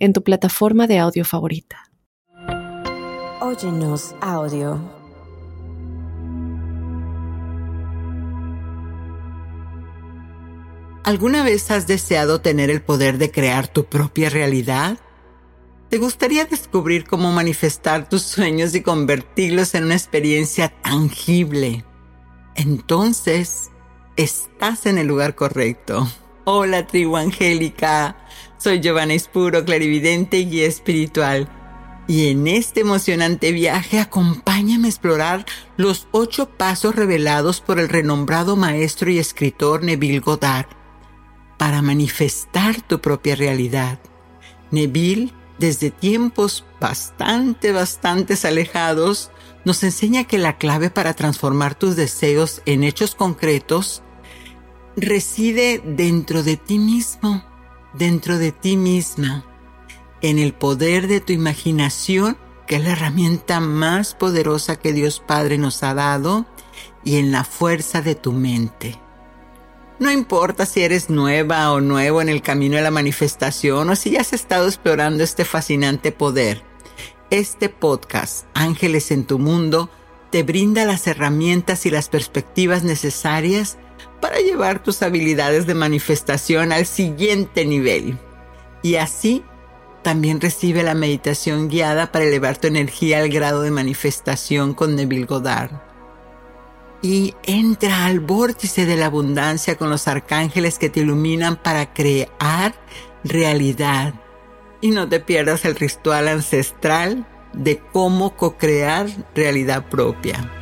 en 0.00 0.12
tu 0.12 0.24
plataforma 0.24 0.86
de 0.86 0.98
audio 0.98 1.24
favorita. 1.24 1.90
Óyenos 3.40 4.14
audio. 4.20 4.80
¿Alguna 11.04 11.42
vez 11.42 11.70
has 11.70 11.86
deseado 11.86 12.40
tener 12.40 12.70
el 12.70 12.82
poder 12.82 13.18
de 13.18 13.30
crear 13.30 13.68
tu 13.68 13.84
propia 13.86 14.30
realidad? 14.30 14.98
¿Te 15.88 15.98
gustaría 15.98 16.44
descubrir 16.44 17.04
cómo 17.04 17.32
manifestar 17.32 18.08
tus 18.08 18.22
sueños 18.22 18.74
y 18.74 18.82
convertirlos 18.82 19.74
en 19.74 19.84
una 19.84 19.94
experiencia 19.94 20.68
tangible? 20.82 21.84
Entonces, 22.54 23.70
estás 24.16 24.86
en 24.86 24.98
el 24.98 25.06
lugar 25.06 25.34
correcto. 25.34 26.06
Hola 26.44 26.86
tribu 26.86 27.18
angélica, 27.18 28.16
soy 28.56 28.80
Giovanna 28.80 29.12
Espuro, 29.12 29.62
clarividente 29.62 30.38
y 30.38 30.62
espiritual. 30.62 31.50
Y 32.08 32.28
en 32.28 32.48
este 32.48 32.80
emocionante 32.80 33.52
viaje 33.52 33.98
acompáñame 34.00 34.86
a 34.86 34.90
explorar 34.90 35.44
los 35.76 36.08
ocho 36.12 36.48
pasos 36.48 36.96
revelados 36.96 37.60
por 37.60 37.78
el 37.78 37.90
renombrado 37.90 38.56
maestro 38.56 39.10
y 39.10 39.18
escritor 39.18 39.84
Neville 39.84 40.20
Goddard 40.20 40.66
para 41.58 41.82
manifestar 41.82 42.80
tu 42.80 43.02
propia 43.02 43.36
realidad. 43.36 44.00
Neville, 44.70 45.34
desde 45.58 45.90
tiempos 45.90 46.64
bastante, 46.80 47.70
bastante 47.70 48.34
alejados, 48.44 49.30
nos 49.66 49.82
enseña 49.82 50.24
que 50.24 50.38
la 50.38 50.56
clave 50.56 50.88
para 50.88 51.12
transformar 51.12 51.74
tus 51.74 51.96
deseos 51.96 52.62
en 52.64 52.82
hechos 52.82 53.14
concretos 53.14 54.02
reside 55.00 55.82
dentro 55.84 56.42
de 56.42 56.56
ti 56.56 56.78
mismo 56.78 57.44
dentro 57.92 58.38
de 58.38 58.52
ti 58.52 58.76
misma, 58.76 59.44
en 60.22 60.38
el 60.38 60.52
poder 60.52 61.08
de 61.08 61.20
tu 61.20 61.32
imaginación, 61.32 62.36
que 62.66 62.76
es 62.76 62.84
la 62.84 62.92
herramienta 62.92 63.60
más 63.60 64.14
poderosa 64.14 64.76
que 64.76 64.92
Dios 64.92 65.22
Padre 65.26 65.58
nos 65.58 65.82
ha 65.82 65.94
dado, 65.94 66.46
y 67.02 67.16
en 67.16 67.32
la 67.32 67.44
fuerza 67.44 68.02
de 68.02 68.14
tu 68.14 68.32
mente. 68.32 68.98
No 69.98 70.10
importa 70.10 70.66
si 70.66 70.82
eres 70.82 71.10
nueva 71.10 71.72
o 71.72 71.80
nuevo 71.80 72.22
en 72.22 72.28
el 72.28 72.42
camino 72.42 72.76
de 72.76 72.82
la 72.82 72.90
manifestación 72.90 73.90
o 73.90 73.96
si 73.96 74.10
ya 74.10 74.22
has 74.22 74.32
estado 74.32 74.66
explorando 74.66 75.22
este 75.22 75.44
fascinante 75.44 76.10
poder. 76.10 76.62
Este 77.30 77.68
podcast, 77.68 78.46
Ángeles 78.54 79.10
en 79.10 79.24
tu 79.24 79.38
Mundo, 79.38 79.90
te 80.30 80.42
brinda 80.42 80.84
las 80.84 81.06
herramientas 81.06 81.84
y 81.86 81.90
las 81.90 82.08
perspectivas 82.08 82.82
necesarias 82.82 83.78
para 84.20 84.38
llevar 84.38 84.82
tus 84.82 85.02
habilidades 85.02 85.66
de 85.66 85.74
manifestación 85.74 86.72
al 86.72 86.86
siguiente 86.86 87.64
nivel. 87.64 88.18
Y 88.82 88.96
así 88.96 89.44
también 90.02 90.40
recibe 90.40 90.82
la 90.82 90.94
meditación 90.94 91.68
guiada 91.68 92.10
para 92.12 92.24
elevar 92.24 92.56
tu 92.56 92.68
energía 92.68 93.18
al 93.18 93.28
grado 93.28 93.62
de 93.62 93.70
manifestación 93.70 94.74
con 94.74 94.96
Neville 94.96 95.26
Goddard. 95.26 95.72
Y 97.02 97.34
entra 97.42 98.06
al 98.06 98.20
vórtice 98.20 98.84
de 98.86 98.96
la 98.96 99.06
abundancia 99.06 99.76
con 99.76 99.90
los 99.90 100.06
arcángeles 100.08 100.78
que 100.78 100.90
te 100.90 101.00
iluminan 101.00 101.56
para 101.56 101.92
crear 101.92 102.74
realidad. 103.24 104.14
Y 104.82 104.90
no 104.90 105.08
te 105.08 105.20
pierdas 105.20 105.64
el 105.64 105.76
ritual 105.76 106.28
ancestral 106.28 107.26
de 107.52 107.78
cómo 107.92 108.36
co-crear 108.36 109.08
realidad 109.34 109.88
propia. 109.88 110.59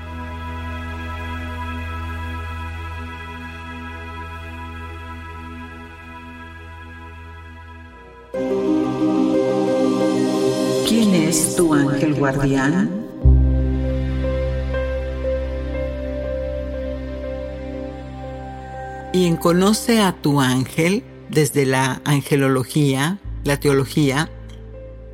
Tu 11.59 11.75
ángel 11.75 12.15
guardián? 12.15 12.89
Y 19.13 19.27
en 19.27 19.37
Conoce 19.37 20.01
a 20.01 20.13
tu 20.13 20.41
ángel, 20.41 21.03
desde 21.29 21.67
la 21.67 22.01
angelología, 22.05 23.19
la 23.43 23.59
teología, 23.59 24.31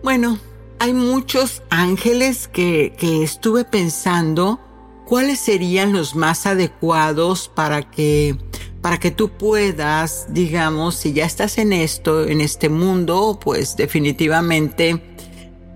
bueno, 0.02 0.38
hay 0.78 0.92
muchos 0.92 1.62
ángeles 1.70 2.46
que, 2.46 2.94
que 2.98 3.22
estuve 3.22 3.64
pensando 3.64 4.60
cuáles 5.06 5.40
serían 5.40 5.94
los 5.94 6.14
más 6.14 6.44
adecuados 6.44 7.50
para 7.54 7.90
que 7.90 8.36
para 8.82 8.98
que 8.98 9.10
tú 9.10 9.30
puedas, 9.30 10.26
digamos, 10.28 10.96
si 10.96 11.14
ya 11.14 11.24
estás 11.24 11.56
en 11.56 11.72
esto, 11.72 12.26
en 12.26 12.42
este 12.42 12.68
mundo, 12.68 13.38
pues 13.42 13.76
definitivamente 13.76 15.13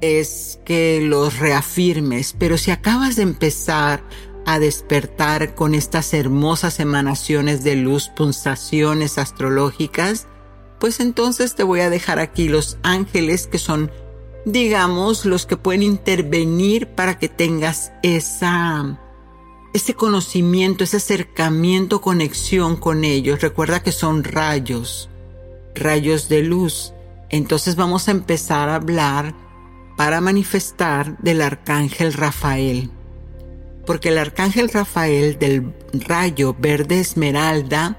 es 0.00 0.60
que 0.64 1.00
los 1.00 1.38
reafirmes, 1.38 2.34
pero 2.38 2.58
si 2.58 2.70
acabas 2.70 3.16
de 3.16 3.22
empezar 3.22 4.02
a 4.46 4.58
despertar 4.58 5.54
con 5.54 5.74
estas 5.74 6.14
hermosas 6.14 6.80
emanaciones 6.80 7.64
de 7.64 7.76
luz, 7.76 8.08
pulsaciones 8.08 9.18
astrológicas, 9.18 10.26
pues 10.78 11.00
entonces 11.00 11.54
te 11.54 11.64
voy 11.64 11.80
a 11.80 11.90
dejar 11.90 12.18
aquí 12.18 12.48
los 12.48 12.78
ángeles 12.82 13.46
que 13.46 13.58
son, 13.58 13.90
digamos, 14.44 15.24
los 15.24 15.44
que 15.44 15.56
pueden 15.56 15.82
intervenir 15.82 16.86
para 16.88 17.18
que 17.18 17.28
tengas 17.28 17.92
esa, 18.02 18.98
ese 19.74 19.94
conocimiento, 19.94 20.84
ese 20.84 20.98
acercamiento, 20.98 22.00
conexión 22.00 22.76
con 22.76 23.04
ellos. 23.04 23.42
Recuerda 23.42 23.82
que 23.82 23.92
son 23.92 24.24
rayos, 24.24 25.10
rayos 25.74 26.28
de 26.28 26.42
luz. 26.42 26.94
Entonces 27.28 27.76
vamos 27.76 28.08
a 28.08 28.12
empezar 28.12 28.68
a 28.68 28.76
hablar 28.76 29.34
para 29.98 30.20
manifestar 30.20 31.18
del 31.18 31.42
arcángel 31.42 32.12
Rafael. 32.12 32.88
Porque 33.84 34.10
el 34.10 34.18
arcángel 34.18 34.68
Rafael 34.68 35.40
del 35.40 35.74
rayo 35.92 36.54
verde 36.56 37.00
esmeralda, 37.00 37.98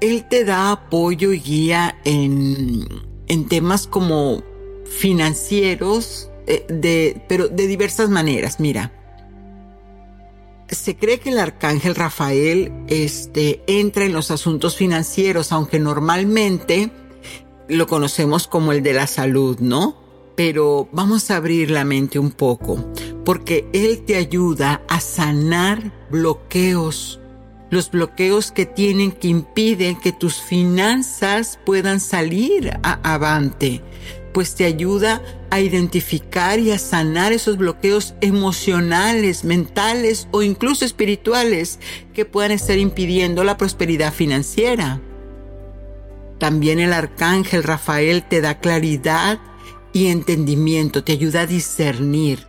él 0.00 0.24
te 0.30 0.46
da 0.46 0.72
apoyo 0.72 1.34
y 1.34 1.40
guía 1.40 1.98
en, 2.06 2.86
en 3.28 3.48
temas 3.48 3.86
como 3.86 4.42
financieros, 4.86 6.30
eh, 6.46 6.64
de, 6.70 7.22
pero 7.28 7.48
de 7.48 7.66
diversas 7.66 8.08
maneras. 8.08 8.60
Mira, 8.60 8.92
se 10.68 10.96
cree 10.96 11.20
que 11.20 11.28
el 11.28 11.38
arcángel 11.38 11.94
Rafael 11.94 12.72
este, 12.88 13.62
entra 13.66 14.06
en 14.06 14.14
los 14.14 14.30
asuntos 14.30 14.74
financieros, 14.74 15.52
aunque 15.52 15.78
normalmente 15.78 16.90
lo 17.68 17.86
conocemos 17.86 18.46
como 18.46 18.72
el 18.72 18.82
de 18.82 18.94
la 18.94 19.06
salud, 19.06 19.58
¿no? 19.60 20.02
Pero 20.36 20.88
vamos 20.92 21.30
a 21.30 21.36
abrir 21.36 21.70
la 21.70 21.84
mente 21.84 22.18
un 22.18 22.30
poco, 22.30 22.92
porque 23.24 23.68
Él 23.72 24.02
te 24.04 24.16
ayuda 24.16 24.82
a 24.88 25.00
sanar 25.00 25.92
bloqueos, 26.10 27.20
los 27.70 27.90
bloqueos 27.90 28.52
que 28.52 28.66
tienen 28.66 29.12
que 29.12 29.28
impiden 29.28 29.98
que 29.98 30.12
tus 30.12 30.40
finanzas 30.40 31.58
puedan 31.64 32.00
salir 32.00 32.78
a 32.82 33.14
avante, 33.14 33.82
pues 34.32 34.54
te 34.54 34.64
ayuda 34.64 35.22
a 35.50 35.60
identificar 35.60 36.58
y 36.58 36.72
a 36.72 36.78
sanar 36.78 37.32
esos 37.32 37.56
bloqueos 37.56 38.14
emocionales, 38.20 39.44
mentales 39.44 40.26
o 40.32 40.42
incluso 40.42 40.84
espirituales 40.84 41.78
que 42.12 42.24
puedan 42.24 42.50
estar 42.50 42.76
impidiendo 42.76 43.44
la 43.44 43.56
prosperidad 43.56 44.12
financiera. 44.12 45.00
También 46.38 46.80
el 46.80 46.92
arcángel 46.92 47.62
Rafael 47.62 48.24
te 48.28 48.40
da 48.40 48.58
claridad 48.58 49.38
y 49.94 50.08
entendimiento, 50.08 51.04
te 51.04 51.12
ayuda 51.12 51.42
a 51.42 51.46
discernir, 51.46 52.46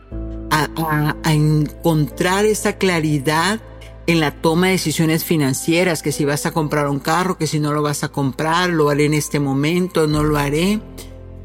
a, 0.49 1.15
encontrar 1.31 2.45
esa 2.45 2.73
claridad 2.73 3.61
en 4.07 4.19
la 4.19 4.31
toma 4.31 4.67
de 4.67 4.73
decisiones 4.73 5.23
financieras, 5.23 6.01
que 6.01 6.11
si 6.11 6.25
vas 6.25 6.47
a 6.47 6.51
comprar 6.51 6.89
un 6.89 6.99
carro, 6.99 7.37
que 7.37 7.45
si 7.45 7.59
no 7.59 7.71
lo 7.71 7.83
vas 7.83 8.03
a 8.03 8.09
comprar, 8.09 8.71
lo 8.71 8.89
haré 8.89 9.05
en 9.05 9.13
este 9.13 9.39
momento, 9.39 10.07
no 10.07 10.23
lo 10.23 10.37
haré. 10.37 10.81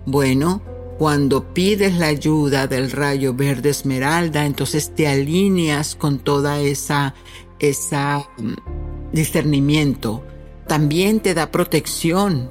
Bueno, 0.07 0.63
cuando 0.99 1.53
pides 1.53 1.97
la 1.99 2.07
ayuda 2.07 2.67
del 2.67 2.91
rayo 2.91 3.35
verde 3.35 3.69
esmeralda, 3.69 4.47
entonces 4.47 4.95
te 4.95 5.07
alineas 5.07 5.95
con 5.97 6.19
toda 6.19 6.61
esa, 6.61 7.15
esa 7.59 8.27
mm, 8.39 9.13
discernimiento. 9.13 10.25
También 10.67 11.21
te 11.21 11.35
da 11.35 11.51
protección. 11.51 12.51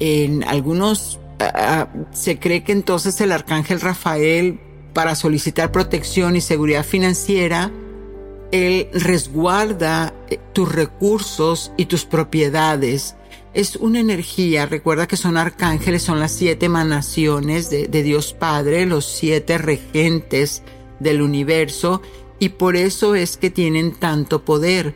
En 0.00 0.42
algunos 0.44 1.18
se 2.12 2.38
cree 2.38 2.64
que 2.64 2.72
entonces 2.72 3.20
el 3.20 3.32
arcángel 3.32 3.80
Rafael, 3.80 4.60
para 4.92 5.14
solicitar 5.14 5.70
protección 5.70 6.36
y 6.36 6.40
seguridad 6.40 6.84
financiera, 6.84 7.70
él 8.50 8.88
resguarda 8.92 10.14
eh, 10.30 10.38
tus 10.52 10.72
recursos 10.72 11.72
y 11.76 11.86
tus 11.86 12.04
propiedades. 12.04 13.14
Es 13.54 13.76
una 13.76 14.00
energía, 14.00 14.66
recuerda 14.66 15.06
que 15.06 15.16
son 15.16 15.36
arcángeles, 15.36 16.02
son 16.02 16.20
las 16.20 16.32
siete 16.32 16.66
emanaciones 16.66 17.70
de 17.70 18.02
Dios 18.02 18.34
Padre, 18.34 18.86
los 18.86 19.06
siete 19.06 19.58
regentes 19.58 20.62
del 21.00 21.22
universo, 21.22 22.02
y 22.38 22.50
por 22.50 22.76
eso 22.76 23.14
es 23.14 23.36
que 23.36 23.50
tienen 23.50 23.92
tanto 23.92 24.44
poder. 24.44 24.94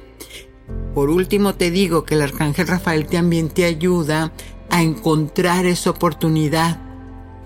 Por 0.95 1.09
último 1.09 1.55
te 1.55 1.71
digo 1.71 2.05
que 2.05 2.15
el 2.15 2.23
arcángel 2.23 2.67
Rafael 2.67 3.07
también 3.07 3.49
te 3.49 3.65
ayuda 3.65 4.33
a 4.73 4.83
encontrar 4.83 5.67
esa 5.67 5.91
oportunidad, 5.91 6.79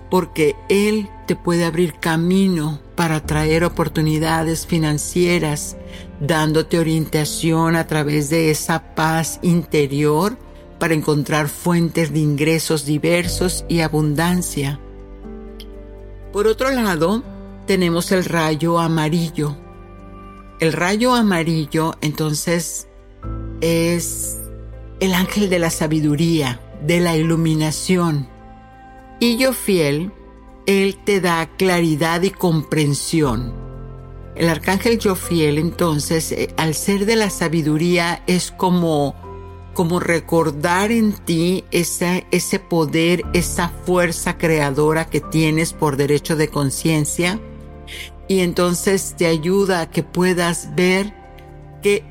porque 0.09 0.55
él 0.69 1.09
te 1.27 1.35
puede 1.35 1.65
abrir 1.65 1.99
camino 1.99 2.79
para 2.95 3.19
traer 3.25 3.65
oportunidades 3.65 4.65
financieras, 4.65 5.75
dándote 6.21 6.79
orientación 6.79 7.75
a 7.75 7.85
través 7.85 8.29
de 8.29 8.49
esa 8.49 8.95
paz 8.95 9.39
interior 9.41 10.37
para 10.79 10.93
encontrar 10.93 11.49
fuentes 11.49 12.13
de 12.13 12.19
ingresos 12.19 12.85
diversos 12.85 13.65
y 13.67 13.81
abundancia. 13.81 14.79
Por 16.31 16.47
otro 16.47 16.71
lado, 16.71 17.23
tenemos 17.65 18.13
el 18.13 18.23
rayo 18.23 18.79
amarillo. 18.79 19.57
El 20.61 20.71
rayo 20.71 21.13
amarillo 21.13 21.95
entonces 21.99 22.87
es 23.59 24.37
el 25.01 25.13
ángel 25.13 25.49
de 25.49 25.59
la 25.59 25.69
sabiduría, 25.69 26.61
de 26.85 26.99
la 26.99 27.15
iluminación. 27.15 28.27
Y 29.19 29.37
yo 29.37 29.53
fiel 29.53 30.11
él 30.67 30.99
te 31.03 31.21
da 31.21 31.49
claridad 31.57 32.21
y 32.23 32.29
comprensión. 32.29 33.53
El 34.35 34.49
arcángel 34.49 34.99
Jofiel 35.01 35.57
entonces, 35.57 36.31
eh, 36.31 36.53
al 36.57 36.75
ser 36.75 37.05
de 37.05 37.15
la 37.15 37.31
sabiduría, 37.31 38.21
es 38.27 38.51
como, 38.51 39.15
como 39.73 39.99
recordar 39.99 40.91
en 40.91 41.13
ti 41.13 41.63
ese 41.71 42.59
poder, 42.69 43.23
esa 43.33 43.69
fuerza 43.69 44.37
creadora 44.37 45.09
que 45.09 45.21
tienes 45.21 45.71
por 45.71 45.95
derecho 45.95 46.35
de 46.35 46.49
conciencia. 46.49 47.39
Y 48.27 48.41
entonces 48.41 49.15
te 49.17 49.25
ayuda 49.25 49.81
a 49.81 49.89
que 49.89 50.03
puedas 50.03 50.75
ver 50.75 51.13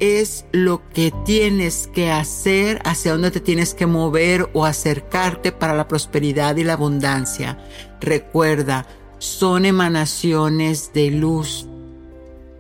es 0.00 0.44
lo 0.52 0.82
que 0.90 1.12
tienes 1.24 1.88
que 1.92 2.10
hacer, 2.10 2.80
hacia 2.84 3.12
dónde 3.12 3.30
te 3.30 3.40
tienes 3.40 3.74
que 3.74 3.86
mover 3.86 4.48
o 4.52 4.64
acercarte 4.64 5.52
para 5.52 5.74
la 5.74 5.88
prosperidad 5.88 6.56
y 6.56 6.64
la 6.64 6.74
abundancia. 6.74 7.58
Recuerda, 8.00 8.86
son 9.18 9.64
emanaciones 9.64 10.92
de 10.92 11.10
luz. 11.10 11.66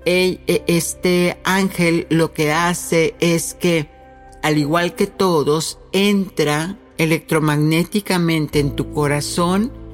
E, 0.04 0.40
este 0.66 1.38
ángel 1.44 2.06
lo 2.10 2.32
que 2.32 2.52
hace 2.52 3.14
es 3.20 3.54
que, 3.54 3.88
al 4.42 4.58
igual 4.58 4.94
que 4.94 5.06
todos, 5.06 5.78
entra 5.92 6.76
electromagnéticamente 6.98 8.60
en 8.60 8.76
tu 8.76 8.92
corazón 8.92 9.85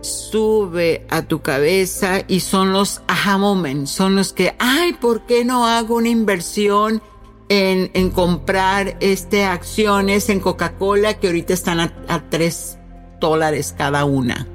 sube 0.00 1.06
a 1.10 1.22
tu 1.22 1.40
cabeza 1.40 2.22
y 2.26 2.40
son 2.40 2.72
los 2.72 3.02
aha 3.06 3.38
moments, 3.38 3.90
son 3.90 4.16
los 4.16 4.32
que, 4.32 4.54
ay, 4.58 4.94
¿por 4.94 5.26
qué 5.26 5.44
no 5.44 5.66
hago 5.66 5.96
una 5.96 6.08
inversión 6.08 7.02
en, 7.48 7.90
en 7.94 8.10
comprar 8.10 8.96
este 9.00 9.44
acciones 9.44 10.28
en 10.28 10.40
Coca-Cola 10.40 11.18
que 11.18 11.28
ahorita 11.28 11.52
están 11.52 11.80
a, 11.80 11.92
a 12.08 12.28
3 12.28 12.78
dólares 13.20 13.74
cada 13.76 14.04
una? 14.04 14.46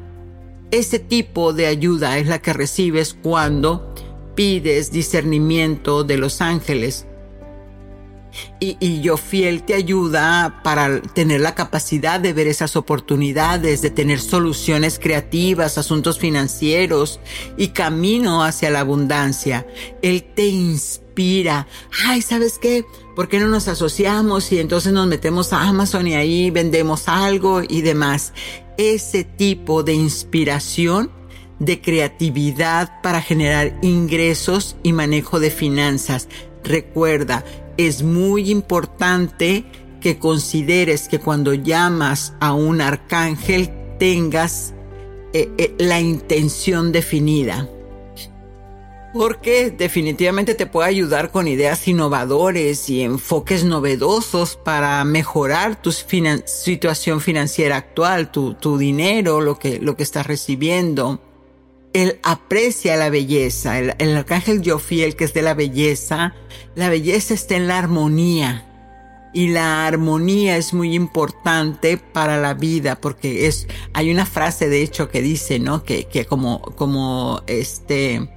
Ese 0.71 0.99
tipo 0.99 1.53
de 1.53 1.67
ayuda 1.67 2.17
es 2.17 2.27
la 2.27 2.39
que 2.39 2.53
recibes 2.53 3.13
cuando 3.13 3.93
pides 4.35 4.91
discernimiento 4.91 6.03
de 6.03 6.17
los 6.17 6.41
ángeles 6.41 7.07
y, 8.59 9.01
yo 9.01 9.17
fiel 9.17 9.63
te 9.63 9.73
ayuda 9.73 10.61
para 10.63 11.01
tener 11.01 11.41
la 11.41 11.55
capacidad 11.55 12.19
de 12.19 12.33
ver 12.33 12.47
esas 12.47 12.75
oportunidades, 12.75 13.81
de 13.81 13.89
tener 13.89 14.19
soluciones 14.19 14.99
creativas, 14.99 15.77
asuntos 15.77 16.19
financieros 16.19 17.19
y 17.57 17.69
camino 17.69 18.43
hacia 18.43 18.69
la 18.69 18.79
abundancia. 18.81 19.67
Él 20.01 20.23
te 20.35 20.45
inspira. 20.45 21.67
Ay, 22.07 22.21
¿sabes 22.21 22.57
qué? 22.59 22.85
¿Por 23.15 23.29
qué 23.29 23.39
no 23.39 23.47
nos 23.47 23.67
asociamos 23.67 24.51
y 24.51 24.59
entonces 24.59 24.91
nos 24.91 25.07
metemos 25.07 25.53
a 25.53 25.61
Amazon 25.61 26.07
y 26.07 26.15
ahí 26.15 26.51
vendemos 26.51 27.07
algo 27.07 27.61
y 27.67 27.81
demás? 27.81 28.33
Ese 28.77 29.23
tipo 29.23 29.83
de 29.83 29.93
inspiración 29.93 31.11
de 31.59 31.81
creatividad 31.81 33.01
para 33.01 33.21
generar 33.21 33.77
ingresos 33.81 34.75
y 34.83 34.93
manejo 34.93 35.39
de 35.39 35.51
finanzas. 35.51 36.27
Recuerda, 36.63 37.45
es 37.77 38.03
muy 38.03 38.49
importante 38.51 39.65
que 40.01 40.19
consideres 40.19 41.07
que 41.07 41.19
cuando 41.19 41.53
llamas 41.53 42.33
a 42.39 42.53
un 42.53 42.81
arcángel 42.81 43.69
tengas 43.97 44.73
eh, 45.33 45.49
eh, 45.57 45.73
la 45.79 45.99
intención 45.99 46.91
definida. 46.91 47.67
Porque 49.13 49.71
definitivamente 49.71 50.55
te 50.55 50.65
puede 50.65 50.89
ayudar 50.89 51.31
con 51.31 51.47
ideas 51.47 51.87
innovadores 51.87 52.89
y 52.89 53.01
enfoques 53.01 53.63
novedosos 53.63 54.57
para 54.57 55.03
mejorar 55.05 55.81
tu 55.81 55.91
situación 55.91 57.21
financiera 57.21 57.77
actual, 57.77 58.29
tu, 58.29 58.55
tu 58.55 58.77
dinero, 58.77 59.39
lo 59.39 59.57
que, 59.57 59.79
lo 59.79 59.95
que 59.95 60.03
estás 60.03 60.27
recibiendo 60.27 61.19
él 61.95 62.19
aprecia 62.23 62.97
la 62.97 63.09
belleza. 63.09 63.79
El, 63.79 64.17
arcángel 64.17 64.61
Jofiel, 64.65 65.15
que 65.15 65.23
es 65.23 65.33
de 65.33 65.41
la 65.41 65.53
belleza, 65.53 66.35
la 66.75 66.89
belleza 66.89 67.33
está 67.33 67.55
en 67.55 67.69
la 67.69 67.79
armonía. 67.79 68.69
Y 69.33 69.47
la 69.47 69.87
armonía 69.87 70.57
es 70.57 70.73
muy 70.73 70.93
importante 70.93 71.97
para 71.97 72.37
la 72.37 72.53
vida 72.53 72.99
porque 72.99 73.47
es, 73.47 73.67
hay 73.93 74.11
una 74.11 74.25
frase 74.25 74.67
de 74.67 74.81
hecho 74.81 75.09
que 75.09 75.21
dice, 75.21 75.59
¿no? 75.59 75.83
Que, 75.83 76.03
que 76.05 76.25
como, 76.25 76.61
como 76.61 77.41
este, 77.47 78.29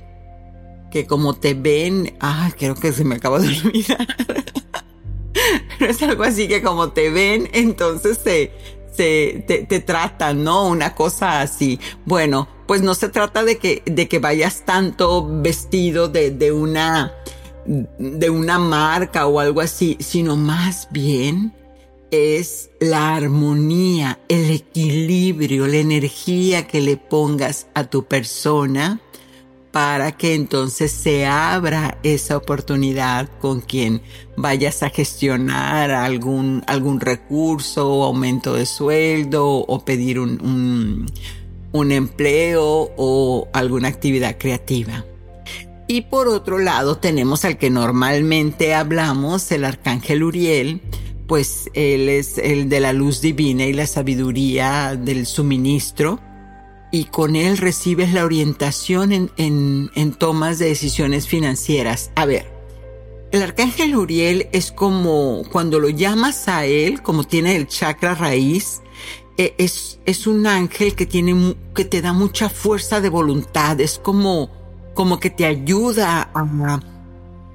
que 0.92 1.06
como 1.06 1.34
te 1.34 1.54
ven, 1.54 2.16
ah, 2.20 2.52
creo 2.56 2.76
que 2.76 2.92
se 2.92 3.04
me 3.04 3.16
acaba 3.16 3.40
de 3.40 3.48
olvidar. 3.48 4.06
Pero 5.78 5.90
es 5.90 6.02
algo 6.02 6.22
así 6.22 6.46
que 6.46 6.62
como 6.62 6.90
te 6.90 7.10
ven, 7.10 7.48
entonces 7.52 8.18
se, 8.22 8.52
se, 8.98 9.44
te, 9.46 9.62
te 9.62 9.78
tratan, 9.78 10.42
¿no? 10.42 10.66
Una 10.66 10.96
cosa 10.96 11.40
así. 11.40 11.78
Bueno, 12.04 12.48
pues 12.66 12.82
no 12.82 12.94
se 12.94 13.08
trata 13.08 13.44
de 13.44 13.58
que, 13.58 13.84
de 13.86 14.08
que 14.08 14.18
vayas 14.18 14.64
tanto 14.64 15.24
vestido 15.40 16.08
de, 16.08 16.32
de 16.32 16.50
una, 16.50 17.14
de 17.64 18.28
una 18.28 18.58
marca 18.58 19.28
o 19.28 19.38
algo 19.38 19.60
así, 19.60 19.96
sino 20.00 20.34
más 20.34 20.88
bien 20.90 21.54
es 22.10 22.70
la 22.80 23.14
armonía, 23.14 24.18
el 24.28 24.50
equilibrio, 24.50 25.68
la 25.68 25.76
energía 25.76 26.66
que 26.66 26.80
le 26.80 26.96
pongas 26.96 27.68
a 27.74 27.84
tu 27.84 28.04
persona 28.04 29.00
para 29.72 30.12
que 30.12 30.34
entonces 30.34 30.90
se 30.90 31.26
abra 31.26 31.98
esa 32.02 32.36
oportunidad 32.36 33.28
con 33.40 33.60
quien 33.60 34.02
vayas 34.36 34.82
a 34.82 34.90
gestionar 34.90 35.90
algún, 35.90 36.64
algún 36.66 37.00
recurso 37.00 38.04
aumento 38.04 38.54
de 38.54 38.66
sueldo 38.66 39.46
o 39.46 39.84
pedir 39.84 40.18
un, 40.18 41.06
un 41.72 41.92
empleo 41.92 42.92
o 42.96 43.48
alguna 43.52 43.88
actividad 43.88 44.36
creativa. 44.38 45.04
Y 45.86 46.02
por 46.02 46.28
otro 46.28 46.58
lado 46.58 46.98
tenemos 46.98 47.44
al 47.44 47.56
que 47.56 47.70
normalmente 47.70 48.74
hablamos, 48.74 49.50
el 49.52 49.64
arcángel 49.64 50.22
Uriel, 50.22 50.82
pues 51.26 51.70
él 51.74 52.08
es 52.08 52.38
el 52.38 52.68
de 52.68 52.80
la 52.80 52.92
luz 52.92 53.20
divina 53.20 53.64
y 53.64 53.72
la 53.72 53.86
sabiduría 53.86 54.96
del 54.96 55.26
suministro, 55.26 56.20
y 56.90 57.04
con 57.04 57.36
él 57.36 57.58
recibes 57.58 58.12
la 58.12 58.24
orientación 58.24 59.12
en, 59.12 59.30
en, 59.36 59.90
en 59.94 60.12
tomas 60.12 60.58
de 60.58 60.66
decisiones 60.66 61.28
financieras. 61.28 62.10
A 62.14 62.24
ver, 62.24 62.50
el 63.30 63.42
arcángel 63.42 63.94
Uriel 63.94 64.48
es 64.52 64.72
como 64.72 65.42
cuando 65.52 65.78
lo 65.80 65.90
llamas 65.90 66.48
a 66.48 66.64
él, 66.64 67.02
como 67.02 67.24
tiene 67.24 67.56
el 67.56 67.66
chakra 67.66 68.14
raíz, 68.14 68.80
e, 69.36 69.54
es, 69.58 70.00
es 70.06 70.26
un 70.26 70.46
ángel 70.46 70.94
que 70.94 71.04
tiene, 71.04 71.54
que 71.74 71.84
te 71.84 72.00
da 72.00 72.14
mucha 72.14 72.48
fuerza 72.48 73.02
de 73.02 73.10
voluntad, 73.10 73.78
es 73.80 73.98
como, 73.98 74.50
como 74.94 75.20
que 75.20 75.28
te 75.28 75.44
ayuda 75.44 76.30
a, 76.34 76.80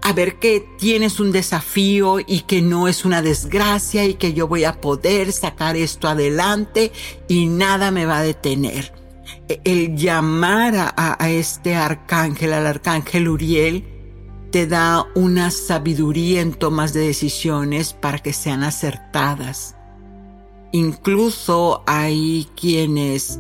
a 0.03 0.13
ver 0.13 0.37
que 0.37 0.63
tienes 0.77 1.19
un 1.19 1.31
desafío 1.31 2.19
y 2.19 2.41
que 2.41 2.61
no 2.61 2.87
es 2.87 3.03
una 3.03 3.23
desgracia 3.23 4.05
y 4.05 4.13
que 4.13 4.33
yo 4.33 4.47
voy 4.47 4.65
a 4.65 4.79
poder 4.79 5.31
sacar 5.31 5.75
esto 5.75 6.07
adelante 6.07 6.91
y 7.27 7.47
nada 7.47 7.89
me 7.89 8.05
va 8.05 8.19
a 8.19 8.23
detener. 8.23 9.02
E, 9.47 9.61
el 9.63 9.95
llamar 9.95 10.93
a, 10.95 11.29
este 11.29 11.75
arcángel, 11.75 12.53
al 12.53 12.67
arcángel 12.67 13.27
Uriel, 13.27 13.85
te 14.51 14.67
da 14.67 15.05
una 15.15 15.51
sabiduría 15.51 16.41
en 16.41 16.53
tomas 16.53 16.93
de 16.93 17.01
decisiones 17.01 17.93
para 17.93 18.19
que 18.19 18.33
sean 18.33 18.63
acertadas 18.63 19.75
Incluso 20.75 21.83
hay 21.85 22.47
quienes 22.59 23.39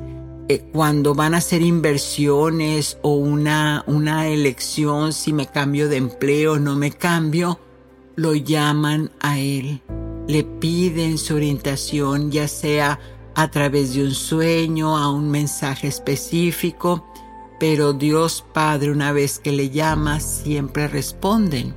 eh, 0.49 0.59
cuando 0.71 1.15
van 1.15 1.33
a 1.33 1.37
hacer 1.37 1.63
inversiones 1.63 2.99
o 3.01 3.15
una, 3.15 3.83
una 3.87 4.27
elección, 4.27 5.13
si 5.13 5.33
me 5.33 5.47
cambio 5.47 5.89
de 5.89 5.97
empleo 5.97 6.53
o 6.53 6.59
no 6.59 6.75
me 6.75 6.91
cambio, 6.91 7.59
lo 8.15 8.35
llaman 8.35 9.09
a 9.19 9.39
él. 9.39 9.81
Le 10.27 10.43
piden 10.43 11.17
su 11.17 11.33
orientación, 11.33 12.29
ya 12.29 12.47
sea 12.47 12.99
a 13.35 13.49
través 13.49 13.93
de 13.93 14.03
un 14.03 14.11
sueño, 14.11 14.97
a 14.97 15.11
un 15.11 15.29
mensaje 15.29 15.87
específico, 15.87 17.07
pero 17.59 17.93
Dios 17.93 18.45
Padre 18.53 18.91
una 18.91 19.11
vez 19.11 19.39
que 19.39 19.51
le 19.51 19.69
llama 19.69 20.19
siempre 20.19 20.87
responden. 20.87 21.75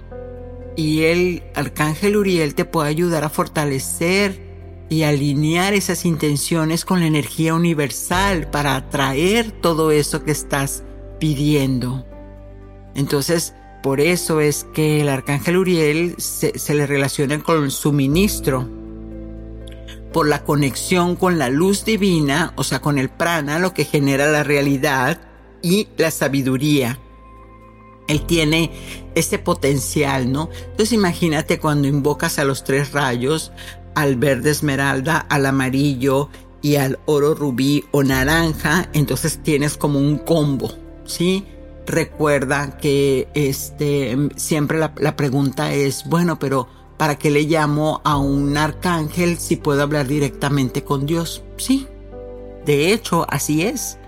Y 0.77 1.03
el 1.03 1.43
Arcángel 1.55 2.17
Uriel 2.17 2.55
te 2.55 2.65
puede 2.65 2.89
ayudar 2.89 3.25
a 3.25 3.31
fortalecer 3.31 4.47
y 4.89 5.03
alinear 5.03 5.75
esas 5.75 6.05
intenciones 6.05 6.85
con 6.85 7.01
la 7.01 7.07
energía 7.07 7.55
universal 7.55 8.49
para 8.51 8.77
atraer 8.77 9.51
todo 9.51 9.91
eso 9.91 10.23
que 10.23 10.31
estás 10.31 10.85
pidiendo. 11.19 12.07
Entonces, 12.95 13.55
por 13.83 14.01
eso 14.01 14.41
es 14.41 14.65
que 14.75 15.01
el 15.01 15.09
arcángel 15.09 15.57
Uriel 15.59 16.15
se, 16.19 16.53
le 16.75 16.87
relaciona 16.87 17.39
con 17.41 17.71
suministro, 17.71 18.69
por 20.17 20.29
la 20.29 20.45
conexión 20.45 21.15
con 21.15 21.39
la 21.39 21.51
luz 21.51 21.85
divina, 21.85 22.55
o 22.57 22.65
sea, 22.65 22.81
con 22.81 22.97
el 22.97 23.11
prana, 23.11 23.59
lo 23.59 23.75
que 23.75 23.85
genera 23.85 24.27
la 24.27 24.45
realidad 24.45 25.21
y 25.61 25.89
la 25.99 26.11
sabiduría. 26.11 26.99
Él 28.09 28.25
tiene 28.25 28.73
ese 29.15 29.39
potencial, 29.39 30.33
¿no? 30.33 30.49
Entonces 30.71 30.95
imagínate 30.95 31.61
cuando 31.61 31.87
invocas 31.87 32.39
a 32.39 32.45
los 32.45 32.65
tres 32.65 32.93
rayos, 32.93 33.53
al 33.95 34.17
verde 34.17 34.53
esmeralda, 34.53 35.19
al 35.19 35.45
amarillo 35.45 36.31
y 36.63 36.77
al 36.77 36.99
oro 37.05 37.35
rubí 37.35 37.85
o 37.91 38.03
naranja, 38.03 38.89
entonces 38.95 39.43
tienes 39.43 39.77
como 39.77 39.99
un 39.99 40.17
combo, 40.17 40.73
¿sí? 41.05 41.45
Recuerda 41.87 42.79
que 42.79 43.29
este, 43.35 44.17
siempre 44.37 44.79
la, 44.79 44.95
la 44.97 45.15
pregunta 45.15 45.75
es, 45.75 46.05
bueno, 46.07 46.39
pero 46.39 46.69
¿para 46.97 47.17
qué 47.17 47.31
le 47.31 47.43
llamo 47.43 48.01
a 48.05 48.17
un 48.17 48.57
arcángel 48.57 49.39
si 49.39 49.57
puedo 49.57 49.83
hablar 49.83 50.07
directamente 50.07 50.85
con 50.85 51.07
Dios? 51.07 51.43
Sí, 51.57 51.87
de 52.65 52.93
hecho, 52.93 53.27
así 53.29 53.63
es. 53.63 53.99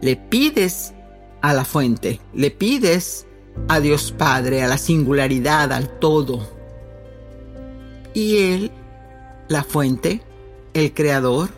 Le 0.00 0.16
pides 0.16 0.94
a 1.42 1.52
la 1.52 1.64
fuente, 1.64 2.20
le 2.34 2.50
pides 2.50 3.26
a 3.68 3.80
Dios 3.80 4.12
Padre, 4.12 4.62
a 4.62 4.68
la 4.68 4.78
singularidad, 4.78 5.72
al 5.72 5.98
todo. 5.98 6.48
Y 8.14 8.38
Él, 8.38 8.70
la 9.48 9.62
fuente, 9.62 10.22
el 10.74 10.92
Creador, 10.94 11.50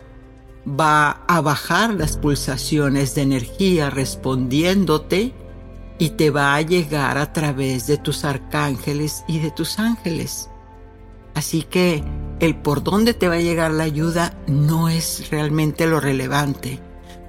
va 0.67 1.23
a 1.27 1.41
bajar 1.41 1.93
las 1.93 2.17
pulsaciones 2.17 3.15
de 3.15 3.23
energía 3.23 3.89
respondiéndote 3.89 5.33
y 5.97 6.09
te 6.11 6.29
va 6.29 6.55
a 6.55 6.61
llegar 6.61 7.17
a 7.17 7.33
través 7.33 7.87
de 7.87 7.97
tus 7.97 8.25
arcángeles 8.25 9.23
y 9.27 9.39
de 9.39 9.51
tus 9.51 9.79
ángeles. 9.79 10.49
Así 11.33 11.63
que 11.63 12.03
el 12.39 12.55
por 12.55 12.83
dónde 12.83 13.13
te 13.13 13.27
va 13.27 13.35
a 13.35 13.41
llegar 13.41 13.71
la 13.71 13.83
ayuda 13.83 14.37
no 14.47 14.89
es 14.89 15.29
realmente 15.29 15.87
lo 15.87 15.99
relevante. 15.99 16.79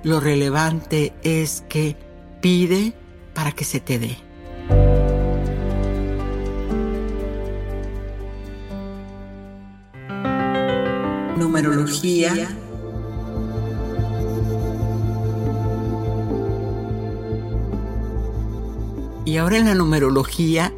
Lo 0.03 0.21
relevante 0.21 1.13
es 1.23 1.65
que 1.69 1.97
pide 2.41 2.95
para 3.33 3.53
que 3.53 3.65
se 3.65 3.81
te 3.81 3.99
dé. 3.99 4.17
Numerología. 11.39 12.49
Y 19.25 19.37
ahora 19.39 19.57
en 19.57 19.65
la 19.65 19.75
numerología 19.75 20.73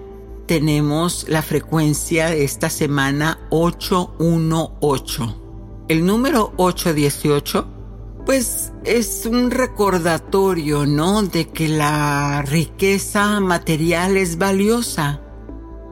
tenemos 0.46 1.26
la 1.28 1.42
frecuencia 1.42 2.30
de 2.30 2.44
esta 2.44 2.70
semana 2.70 3.38
818. 3.50 5.42
El 5.88 6.06
número 6.06 6.52
818 6.56 7.76
pues 8.26 8.72
es 8.84 9.24
un 9.24 9.52
recordatorio, 9.52 10.84
¿no? 10.84 11.22
De 11.22 11.48
que 11.48 11.68
la 11.68 12.42
riqueza 12.42 13.38
material 13.38 14.16
es 14.16 14.36
valiosa. 14.36 15.20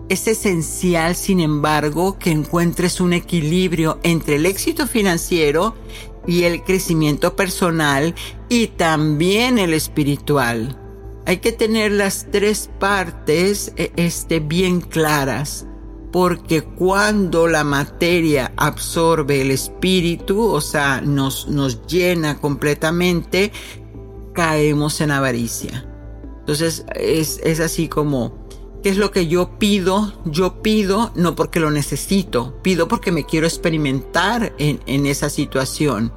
Es 0.08 0.26
esencial, 0.26 1.14
sin 1.14 1.38
embargo, 1.38 2.18
que 2.18 2.32
encuentres 2.32 3.00
un 3.00 3.12
equilibrio 3.12 4.00
entre 4.02 4.34
el 4.34 4.46
éxito 4.46 4.88
financiero 4.88 5.76
y 6.26 6.42
el 6.42 6.64
crecimiento 6.64 7.37
personal 7.37 8.16
y 8.49 8.66
también 8.66 9.58
el 9.58 9.73
espiritual. 9.73 10.84
Hay 11.26 11.38
que 11.38 11.52
tener 11.52 11.93
las 11.93 12.26
tres 12.31 12.71
partes 12.78 13.73
eh, 13.76 13.93
este, 13.97 14.40
bien 14.40 14.81
claras 14.81 15.66
porque 16.14 16.62
cuando 16.62 17.49
la 17.49 17.64
materia 17.64 18.52
absorbe 18.57 19.40
el 19.40 19.50
espíritu, 19.50 20.47
o 20.47 20.61
sea, 20.61 21.00
nos, 21.00 21.49
nos 21.49 21.85
llena 21.88 22.38
completamente, 22.38 23.50
caemos 24.33 25.00
en 25.00 25.11
avaricia. 25.11 25.85
Entonces 26.38 26.87
es, 26.95 27.40
es 27.43 27.59
así 27.59 27.88
como, 27.88 28.47
¿qué 28.85 28.90
es 28.90 28.97
lo 28.97 29.11
que 29.11 29.26
yo 29.26 29.59
pido? 29.59 30.12
Yo 30.25 30.62
pido 30.62 31.11
no 31.16 31.35
porque 31.35 31.59
lo 31.59 31.73
necesito, 31.73 32.61
pido 32.62 32.87
porque 32.87 33.11
me 33.11 33.25
quiero 33.25 33.49
experimentar 33.49 34.54
en, 34.59 34.78
en 34.87 35.07
esa 35.07 35.28
situación. 35.28 36.12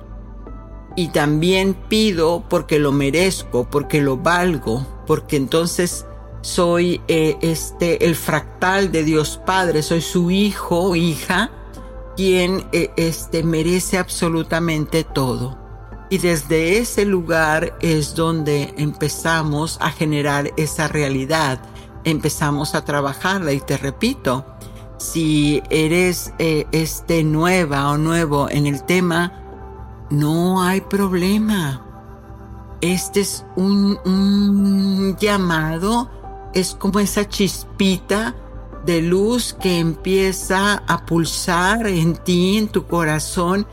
Y 0.96 1.08
también 1.08 1.74
pido 1.74 2.44
porque 2.48 2.78
lo 2.78 2.92
merezco, 2.92 3.68
porque 3.68 4.00
lo 4.02 4.18
valgo, 4.18 4.86
porque 5.08 5.38
entonces 5.38 6.06
soy 6.42 7.02
eh, 7.08 7.38
este, 7.42 8.06
el 8.06 8.16
fractal 8.16 8.92
de 8.92 9.04
Dios 9.04 9.42
Padre, 9.46 9.82
soy 9.82 10.02
su 10.02 10.30
hijo 10.30 10.80
o 10.80 10.96
hija, 10.96 11.50
quien 12.16 12.68
eh, 12.72 12.92
este, 12.98 13.44
merece 13.44 13.98
absolutamente 13.98 15.04
todo. 15.04 15.58
Y 16.10 16.20
desde 16.20 16.78
ese 16.78 17.06
lugar 17.06 17.78
es 17.82 18.16
donde 18.16 18.74
empezamos 18.78 19.78
a 19.82 19.92
generar 19.92 20.52
esa 20.56 20.88
realidad, 20.88 21.60
empezamos 22.04 22.76
a 22.76 22.86
trabajarla 22.86 23.52
y 23.52 23.60
te 23.60 23.78
repito, 23.78 24.46
si 24.98 25.62
eres 25.70 26.34
eh, 26.40 26.66
este 26.72 27.24
nueva 27.24 27.92
o 27.92 27.98
nuevo 27.98 28.50
en 28.50 28.68
el 28.68 28.84
tema, 28.84 29.44
no 30.10 30.64
hay 30.64 30.82
problema. 30.82 31.87
Este 32.81 33.22
es 33.22 33.46
un, 33.55 35.17
llamado 35.19 36.12
es 36.53 36.75
como 36.75 37.00
esa 37.00 37.27
chispita 37.27 38.36
de 38.86 39.01
luz 39.01 39.53
que 39.60 39.79
empieza 39.79 40.84
a 40.88 41.05
pulsar 41.05 41.88
en 41.88 42.15
ti, 42.15 42.57
en 42.57 42.67
tu 42.67 42.86
corazón 42.86 43.67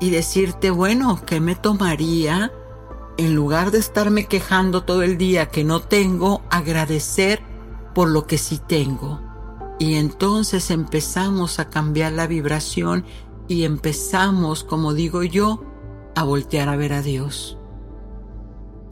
y 0.00 0.10
decirte, 0.10 0.70
bueno, 0.70 1.20
¿qué 1.26 1.40
me 1.40 1.54
tomaría? 1.54 2.52
En 3.16 3.34
lugar 3.34 3.70
de 3.70 3.78
estarme 3.78 4.26
quejando 4.26 4.84
todo 4.84 5.02
el 5.02 5.18
día 5.18 5.46
que 5.46 5.64
no 5.64 5.80
tengo, 5.80 6.42
agradecer 6.50 7.42
por 7.94 8.08
lo 8.08 8.26
que 8.26 8.38
sí 8.38 8.60
tengo. 8.66 9.20
Y 9.78 9.94
entonces 9.94 10.70
empezamos 10.70 11.58
a 11.58 11.68
cambiar 11.68 12.12
la 12.12 12.26
vibración 12.26 13.04
y 13.48 13.64
empezamos, 13.64 14.64
como 14.64 14.94
digo 14.94 15.22
yo, 15.22 15.64
a 16.14 16.22
voltear 16.22 16.68
a 16.68 16.76
ver 16.76 16.92
a 16.92 17.02
Dios. 17.02 17.59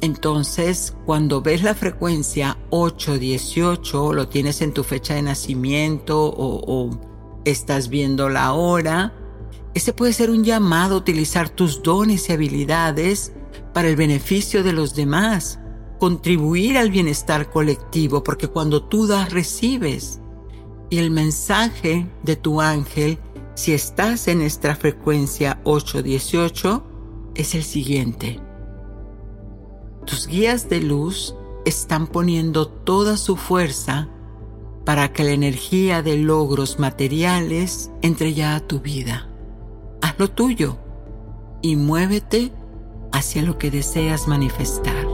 Entonces, 0.00 0.94
cuando 1.06 1.42
ves 1.42 1.62
la 1.62 1.74
frecuencia 1.74 2.56
818, 2.70 4.12
lo 4.12 4.28
tienes 4.28 4.62
en 4.62 4.72
tu 4.72 4.84
fecha 4.84 5.14
de 5.14 5.22
nacimiento 5.22 6.24
o, 6.24 6.62
o, 6.66 7.00
estás 7.44 7.88
viendo 7.88 8.28
la 8.28 8.52
hora, 8.52 9.14
ese 9.74 9.92
puede 9.92 10.12
ser 10.12 10.30
un 10.30 10.44
llamado 10.44 10.94
a 10.94 10.98
utilizar 10.98 11.48
tus 11.48 11.82
dones 11.82 12.28
y 12.28 12.32
habilidades 12.32 13.32
para 13.74 13.88
el 13.88 13.96
beneficio 13.96 14.62
de 14.62 14.72
los 14.72 14.94
demás, 14.94 15.58
contribuir 15.98 16.78
al 16.78 16.90
bienestar 16.90 17.50
colectivo, 17.50 18.22
porque 18.22 18.48
cuando 18.48 18.84
tú 18.84 19.06
das, 19.06 19.32
recibes. 19.32 20.20
Y 20.90 20.98
el 20.98 21.10
mensaje 21.10 22.06
de 22.22 22.36
tu 22.36 22.60
ángel, 22.60 23.18
si 23.54 23.72
estás 23.72 24.28
en 24.28 24.42
esta 24.42 24.76
frecuencia 24.76 25.60
818, 25.64 26.84
es 27.34 27.54
el 27.54 27.64
siguiente 27.64 28.40
tus 30.08 30.26
guías 30.26 30.70
de 30.70 30.80
luz 30.80 31.34
están 31.66 32.06
poniendo 32.06 32.66
toda 32.66 33.18
su 33.18 33.36
fuerza 33.36 34.08
para 34.86 35.12
que 35.12 35.22
la 35.22 35.32
energía 35.32 36.02
de 36.02 36.16
logros 36.16 36.78
materiales 36.78 37.90
entre 38.00 38.32
ya 38.32 38.56
a 38.56 38.60
tu 38.60 38.80
vida. 38.80 39.28
Haz 40.00 40.18
lo 40.18 40.30
tuyo 40.30 40.78
y 41.60 41.76
muévete 41.76 42.52
hacia 43.12 43.42
lo 43.42 43.58
que 43.58 43.70
deseas 43.70 44.28
manifestar. 44.28 45.06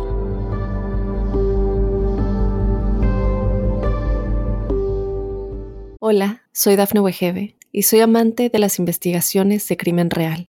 Hola, 5.98 6.42
soy 6.52 6.76
Dafne 6.76 7.00
Wegebe 7.00 7.56
y 7.72 7.82
soy 7.82 8.00
amante 8.00 8.48
de 8.48 8.58
las 8.60 8.78
investigaciones 8.78 9.66
de 9.66 9.76
crimen 9.76 10.10
real 10.10 10.48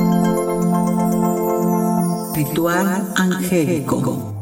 Ritual 2.33 3.13
angélico. 3.15 4.33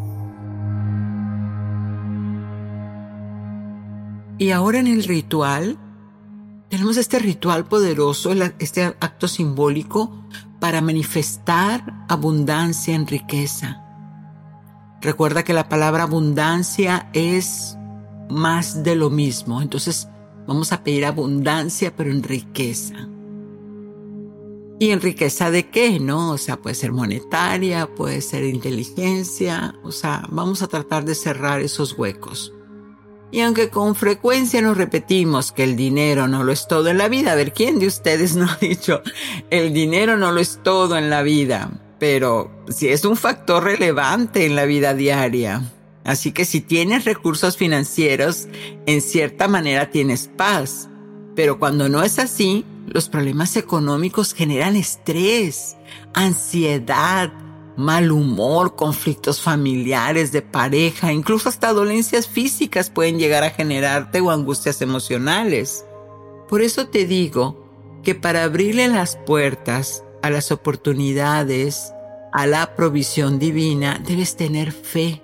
Y 4.37 4.51
ahora 4.51 4.79
en 4.79 4.87
el 4.87 5.03
ritual, 5.03 5.77
tenemos 6.69 6.97
este 6.97 7.19
ritual 7.19 7.65
poderoso, 7.65 8.31
este 8.59 8.83
acto 8.85 9.27
simbólico 9.27 10.23
para 10.59 10.81
manifestar 10.81 12.05
abundancia 12.07 12.95
en 12.95 13.07
riqueza. 13.07 13.83
Recuerda 15.01 15.43
que 15.43 15.53
la 15.53 15.67
palabra 15.67 16.03
abundancia 16.03 17.09
es 17.13 17.77
más 18.29 18.83
de 18.83 18.95
lo 18.95 19.09
mismo. 19.09 19.61
Entonces 19.61 20.07
vamos 20.47 20.71
a 20.71 20.83
pedir 20.83 21.05
abundancia, 21.05 21.95
pero 21.95 22.11
en 22.11 22.23
riqueza. 22.23 22.95
¿Y 24.79 24.91
en 24.91 25.01
riqueza 25.01 25.51
de 25.51 25.67
qué? 25.69 25.99
¿No? 25.99 26.31
O 26.31 26.37
sea, 26.37 26.55
puede 26.55 26.73
ser 26.73 26.93
monetaria, 26.93 27.85
puede 27.85 28.21
ser 28.21 28.45
inteligencia. 28.45 29.75
O 29.83 29.91
sea, 29.91 30.25
vamos 30.29 30.61
a 30.61 30.67
tratar 30.67 31.03
de 31.03 31.15
cerrar 31.15 31.59
esos 31.59 31.97
huecos. 31.97 32.53
Y 33.29 33.41
aunque 33.41 33.69
con 33.69 33.93
frecuencia 33.93 34.61
nos 34.61 34.77
repetimos 34.77 35.51
que 35.51 35.65
el 35.65 35.75
dinero 35.75 36.29
no 36.29 36.43
lo 36.43 36.53
es 36.53 36.67
todo 36.67 36.87
en 36.87 36.97
la 36.97 37.09
vida, 37.09 37.33
a 37.33 37.35
ver, 37.35 37.53
¿quién 37.53 37.77
de 37.77 37.87
ustedes 37.87 38.35
no 38.37 38.45
ha 38.45 38.55
dicho 38.55 39.01
el 39.49 39.73
dinero 39.73 40.17
no 40.17 40.31
lo 40.31 40.39
es 40.39 40.61
todo 40.63 40.97
en 40.97 41.09
la 41.09 41.23
vida? 41.23 41.69
Pero 41.99 42.49
sí 42.69 42.87
es 42.87 43.03
un 43.03 43.17
factor 43.17 43.65
relevante 43.65 44.45
en 44.45 44.55
la 44.55 44.63
vida 44.63 44.93
diaria. 44.93 45.61
Así 46.05 46.31
que 46.31 46.45
si 46.45 46.61
tienes 46.61 47.03
recursos 47.03 47.57
financieros, 47.57 48.47
en 48.85 49.01
cierta 49.01 49.49
manera 49.49 49.91
tienes 49.91 50.29
paz. 50.35 50.87
Pero 51.35 51.59
cuando 51.59 51.89
no 51.89 52.01
es 52.01 52.17
así, 52.17 52.65
los 52.91 53.09
problemas 53.09 53.55
económicos 53.55 54.33
generan 54.33 54.75
estrés, 54.75 55.77
ansiedad, 56.13 57.31
mal 57.77 58.11
humor, 58.11 58.75
conflictos 58.75 59.41
familiares, 59.41 60.31
de 60.31 60.41
pareja, 60.41 61.13
incluso 61.13 61.49
hasta 61.49 61.71
dolencias 61.71 62.27
físicas 62.27 62.89
pueden 62.89 63.19
llegar 63.19 63.43
a 63.43 63.51
generarte 63.51 64.19
o 64.19 64.31
angustias 64.31 64.81
emocionales. 64.81 65.85
Por 66.49 66.61
eso 66.61 66.87
te 66.87 67.05
digo 67.05 67.65
que 68.03 68.15
para 68.15 68.43
abrirle 68.43 68.87
las 68.87 69.15
puertas 69.15 70.03
a 70.21 70.29
las 70.29 70.51
oportunidades, 70.51 71.93
a 72.33 72.47
la 72.47 72.75
provisión 72.75 73.39
divina, 73.39 74.01
debes 74.05 74.35
tener 74.35 74.71
fe, 74.71 75.21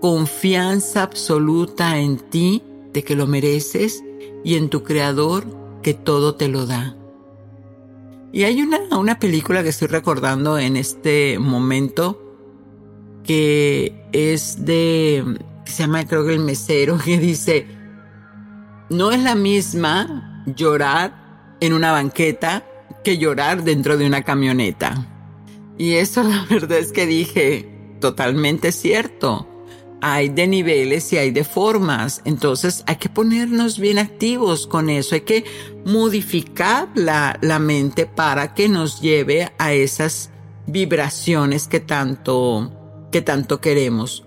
confianza 0.00 1.02
absoluta 1.02 1.98
en 1.98 2.18
ti 2.18 2.62
de 2.92 3.04
que 3.04 3.14
lo 3.14 3.26
mereces 3.26 4.02
y 4.44 4.56
en 4.56 4.70
tu 4.70 4.82
Creador 4.84 5.67
que 5.82 5.94
todo 5.94 6.34
te 6.34 6.48
lo 6.48 6.66
da. 6.66 6.96
Y 8.32 8.44
hay 8.44 8.62
una, 8.62 8.78
una 8.96 9.18
película 9.18 9.62
que 9.62 9.70
estoy 9.70 9.88
recordando 9.88 10.58
en 10.58 10.76
este 10.76 11.38
momento 11.38 12.24
que 13.24 14.06
es 14.12 14.64
de, 14.64 15.38
se 15.64 15.82
llama 15.82 16.06
creo 16.06 16.24
que 16.24 16.34
el 16.34 16.40
mesero, 16.40 16.98
que 17.04 17.18
dice, 17.18 17.66
no 18.90 19.12
es 19.12 19.22
la 19.22 19.34
misma 19.34 20.44
llorar 20.46 21.56
en 21.60 21.72
una 21.72 21.92
banqueta 21.92 22.64
que 23.04 23.18
llorar 23.18 23.64
dentro 23.64 23.96
de 23.96 24.06
una 24.06 24.22
camioneta. 24.22 25.06
Y 25.76 25.94
eso 25.94 26.22
la 26.24 26.44
verdad 26.48 26.78
es 26.78 26.92
que 26.92 27.06
dije, 27.06 27.96
totalmente 28.00 28.72
cierto 28.72 29.57
hay 30.00 30.28
de 30.28 30.46
niveles 30.46 31.12
y 31.12 31.18
hay 31.18 31.30
de 31.30 31.44
formas. 31.44 32.22
Entonces 32.24 32.84
hay 32.86 32.96
que 32.96 33.08
ponernos 33.08 33.78
bien 33.78 33.98
activos 33.98 34.66
con 34.66 34.90
eso. 34.90 35.14
Hay 35.14 35.22
que 35.22 35.44
modificar 35.84 36.88
la, 36.94 37.38
la 37.42 37.58
mente 37.58 38.06
para 38.06 38.54
que 38.54 38.68
nos 38.68 39.00
lleve 39.00 39.52
a 39.58 39.72
esas 39.72 40.30
vibraciones 40.66 41.68
que 41.68 41.80
tanto, 41.80 42.72
que 43.10 43.22
tanto 43.22 43.60
queremos. 43.60 44.24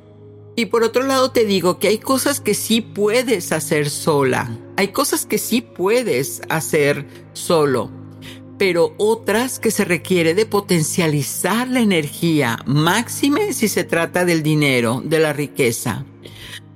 Y 0.55 0.65
por 0.65 0.83
otro 0.83 1.03
lado 1.03 1.31
te 1.31 1.45
digo 1.45 1.79
que 1.79 1.87
hay 1.87 1.97
cosas 1.97 2.41
que 2.41 2.53
sí 2.53 2.81
puedes 2.81 3.51
hacer 3.51 3.89
sola. 3.89 4.57
Hay 4.75 4.89
cosas 4.89 5.25
que 5.25 5.37
sí 5.37 5.61
puedes 5.61 6.41
hacer 6.49 7.07
solo 7.33 8.00
pero 8.61 8.93
otras 8.97 9.57
que 9.57 9.71
se 9.71 9.85
requiere 9.85 10.35
de 10.35 10.45
potencializar 10.45 11.67
la 11.67 11.79
energía, 11.79 12.59
máxime 12.67 13.53
si 13.53 13.67
se 13.67 13.83
trata 13.83 14.23
del 14.23 14.43
dinero, 14.43 15.01
de 15.03 15.17
la 15.17 15.33
riqueza, 15.33 16.05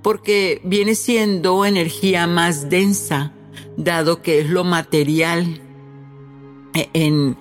porque 0.02 0.62
viene 0.64 0.96
siendo 0.96 1.64
energía 1.64 2.26
más 2.26 2.72
densa, 2.72 3.34
dado 3.78 4.24
que 4.24 4.40
es 4.40 4.50
lo 4.50 4.64
material 4.64 5.62
en, 6.74 7.38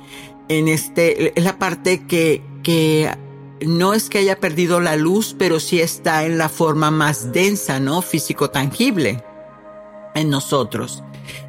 en 0.50 0.68
este, 0.68 1.32
es 1.38 1.42
la 1.42 1.58
parte 1.58 2.06
que, 2.06 2.42
que 2.62 3.10
no 3.66 3.94
es 3.94 4.10
que 4.10 4.18
haya 4.18 4.40
perdido 4.40 4.78
la 4.78 4.96
luz, 4.96 5.34
pero 5.38 5.58
sí 5.58 5.80
está 5.80 6.26
en 6.26 6.36
la 6.36 6.50
forma 6.50 6.90
más 6.90 7.32
densa, 7.32 7.80
¿no? 7.80 8.02
Físico 8.02 8.50
tangible 8.50 9.24
en 10.14 10.28
nosotros. 10.28 11.02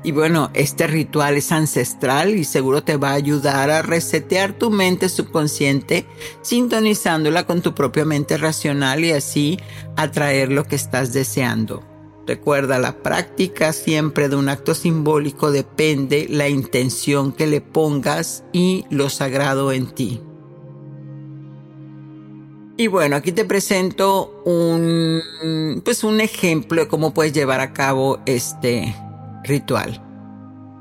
Y 0.04 0.12
bueno, 0.12 0.52
este 0.54 0.88
ritual 0.88 1.36
es 1.38 1.52
ancestral 1.52 2.36
y 2.36 2.44
seguro 2.44 2.84
te 2.84 2.98
va 2.98 3.12
a 3.12 3.16
ayudar 3.16 3.70
a 3.70 3.82
resetear 3.82 4.54
tu 4.54 4.70
mente 4.70 5.10
subconsciente, 5.10 6.06
sintonizándola 6.42 7.46
con 7.46 7.62
tu 7.62 7.74
propia 7.74 8.06
mente 8.06 8.38
racional 8.38 9.04
y 9.04 9.12
así 9.12 9.60
atraer 9.96 10.52
lo 10.52 10.66
que 10.66 10.76
estás 10.76 11.14
deseando. 11.14 11.84
Recuerda, 12.28 12.80
la 12.80 13.04
práctica 13.04 13.72
siempre 13.72 14.30
de 14.30 14.36
un 14.36 14.50
acto 14.50 14.74
simbólico 14.74 15.52
depende 15.52 16.26
la 16.30 16.50
intención 16.50 17.32
que 17.32 17.46
le 17.46 17.62
pongas 17.62 18.44
y 18.52 18.86
lo 18.90 19.10
sagrado 19.10 19.72
en 19.72 19.88
ti. 19.88 20.22
Y 22.78 22.88
bueno, 22.88 23.16
aquí 23.16 23.32
te 23.32 23.46
presento 23.46 24.42
un, 24.44 25.82
pues 25.86 26.04
un 26.04 26.20
ejemplo 26.20 26.82
de 26.82 26.88
cómo 26.90 27.14
puedes 27.14 27.32
llevar 27.32 27.62
a 27.62 27.72
cabo 27.72 28.20
este 28.26 28.94
ritual. 29.46 30.02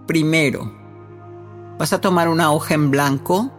Primero, 0.07 0.73
vas 1.79 1.93
a 1.93 2.01
tomar 2.01 2.29
una 2.29 2.53
hoja 2.53 2.75
en 2.75 2.91
blanco 2.91 3.53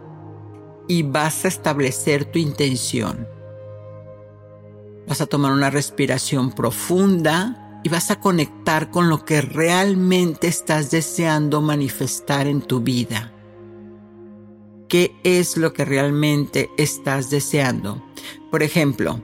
y 0.88 1.02
vas 1.02 1.44
a 1.44 1.48
establecer 1.48 2.24
tu 2.26 2.38
intención. 2.38 3.26
Vas 5.08 5.20
a 5.20 5.26
tomar 5.26 5.52
una 5.52 5.70
respiración 5.70 6.52
profunda 6.52 7.80
y 7.84 7.88
vas 7.88 8.10
a 8.10 8.20
conectar 8.20 8.90
con 8.90 9.08
lo 9.08 9.24
que 9.24 9.40
realmente 9.40 10.48
estás 10.48 10.90
deseando 10.90 11.60
manifestar 11.60 12.46
en 12.46 12.60
tu 12.60 12.80
vida. 12.80 13.32
¿Qué 14.88 15.14
es 15.24 15.56
lo 15.56 15.72
que 15.72 15.84
realmente 15.84 16.70
estás 16.78 17.30
deseando? 17.30 18.02
Por 18.50 18.62
ejemplo, 18.62 19.20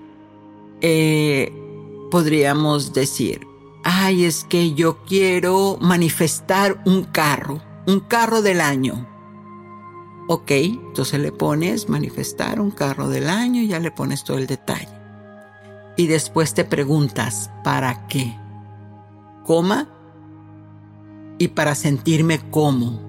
eh, 0.81 1.53
podríamos 2.11 2.93
decir, 2.93 3.47
ay, 3.85 4.25
es 4.25 4.45
que 4.45 4.75
yo 4.75 5.05
quiero 5.05 5.79
manifestar 5.81 6.83
un 6.87 7.05
carro, 7.05 7.61
un 7.87 8.01
carro 8.01 8.43
del 8.43 8.61
año. 8.61 9.09
Ok, 10.29 10.51
entonces 10.51 11.21
le 11.21 11.33
pones 11.33 11.89
manifestar 11.89 12.61
un 12.61 12.71
carro 12.71 13.09
del 13.09 13.29
año 13.29 13.61
y 13.61 13.69
ya 13.69 13.81
le 13.81 13.91
pones 13.91 14.25
todo 14.25 14.39
el 14.39 14.47
detalle. 14.47 14.89
Y 15.97 16.07
después 16.07 16.55
te 16.55 16.65
preguntas, 16.65 17.51
¿para 17.65 18.07
qué? 18.07 18.35
Coma 19.45 19.89
y 21.39 21.49
para 21.49 21.75
sentirme 21.75 22.39
como. 22.51 23.01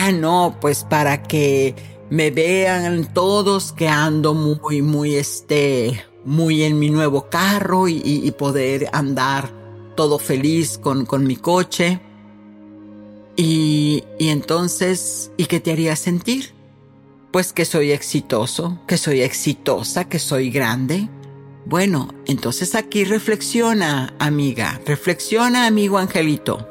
Ah, 0.00 0.10
no, 0.12 0.56
pues 0.60 0.84
para 0.84 1.22
que 1.22 1.76
me 2.10 2.30
vean 2.30 3.12
todos 3.12 3.72
que 3.72 3.88
ando 3.88 4.34
muy, 4.34 4.82
muy, 4.82 5.14
este, 5.14 6.02
muy 6.24 6.62
en 6.62 6.78
mi 6.78 6.90
nuevo 6.90 7.28
carro 7.28 7.88
y, 7.88 8.30
poder 8.38 8.88
andar 8.92 9.50
todo 9.94 10.18
feliz 10.18 10.78
con, 10.78 11.04
con 11.04 11.26
mi 11.26 11.36
coche. 11.36 12.00
Y, 13.36 14.04
y 14.18 14.28
entonces, 14.28 15.30
¿y 15.36 15.46
qué 15.46 15.60
te 15.60 15.72
haría 15.72 15.96
sentir? 15.96 16.54
Pues 17.30 17.52
que 17.52 17.64
soy 17.64 17.92
exitoso, 17.92 18.78
que 18.86 18.98
soy 18.98 19.22
exitosa, 19.22 20.08
que 20.08 20.18
soy 20.18 20.50
grande. 20.50 21.08
Bueno, 21.64 22.08
entonces 22.26 22.74
aquí 22.74 23.04
reflexiona, 23.04 24.14
amiga, 24.18 24.80
reflexiona, 24.86 25.66
amigo 25.66 25.98
Angelito. 25.98 26.68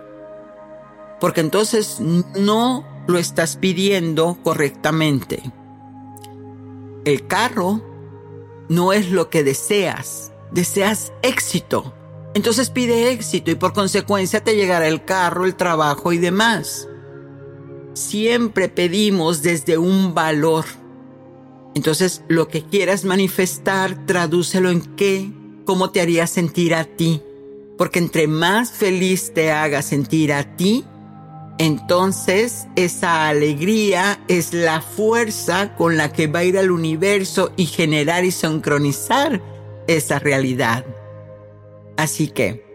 Porque 1.20 1.42
entonces 1.42 2.00
no 2.00 2.86
lo 3.08 3.18
estás 3.18 3.56
pidiendo 3.56 4.38
correctamente. 4.44 5.42
el 7.04 7.26
carro 7.26 7.91
no 8.72 8.94
es 8.94 9.12
lo 9.12 9.30
que 9.30 9.44
deseas, 9.44 10.32
deseas 10.54 11.12
éxito. 11.24 11.94
Entonces 12.34 12.70
pide 12.70 13.12
éxito 13.12 13.52
y 13.52 13.56
por 13.56 13.74
consecuencia 13.74 14.42
te 14.42 14.56
llegará 14.56 14.88
el 14.88 15.04
carro, 15.04 15.44
el 15.44 15.56
trabajo 15.56 16.14
y 16.14 16.18
demás. 16.18 16.88
Siempre 17.94 18.70
pedimos 18.70 19.42
desde 19.42 19.78
un 19.78 20.14
valor. 20.14 20.64
Entonces 21.76 22.24
lo 22.30 22.48
que 22.48 22.64
quieras 22.64 23.04
manifestar, 23.04 24.06
tradúcelo 24.06 24.70
en 24.70 24.80
qué, 24.96 25.30
cómo 25.66 25.90
te 25.90 26.00
haría 26.00 26.26
sentir 26.26 26.74
a 26.74 26.86
ti. 26.86 27.22
Porque 27.78 28.00
entre 28.00 28.28
más 28.28 28.72
feliz 28.72 29.34
te 29.34 29.52
haga 29.52 29.82
sentir 29.82 30.32
a 30.32 30.56
ti, 30.56 30.86
entonces 31.62 32.66
esa 32.76 33.28
alegría 33.28 34.20
es 34.28 34.52
la 34.52 34.82
fuerza 34.82 35.76
con 35.76 35.96
la 35.96 36.12
que 36.12 36.26
va 36.26 36.40
a 36.40 36.44
ir 36.44 36.58
al 36.58 36.72
universo 36.72 37.52
y 37.56 37.68
generar 37.68 38.26
y 38.26 38.32
sincronizar 38.32 39.40
esa 39.86 40.18
realidad. 40.18 40.84
Así 41.98 42.30
que, 42.30 42.66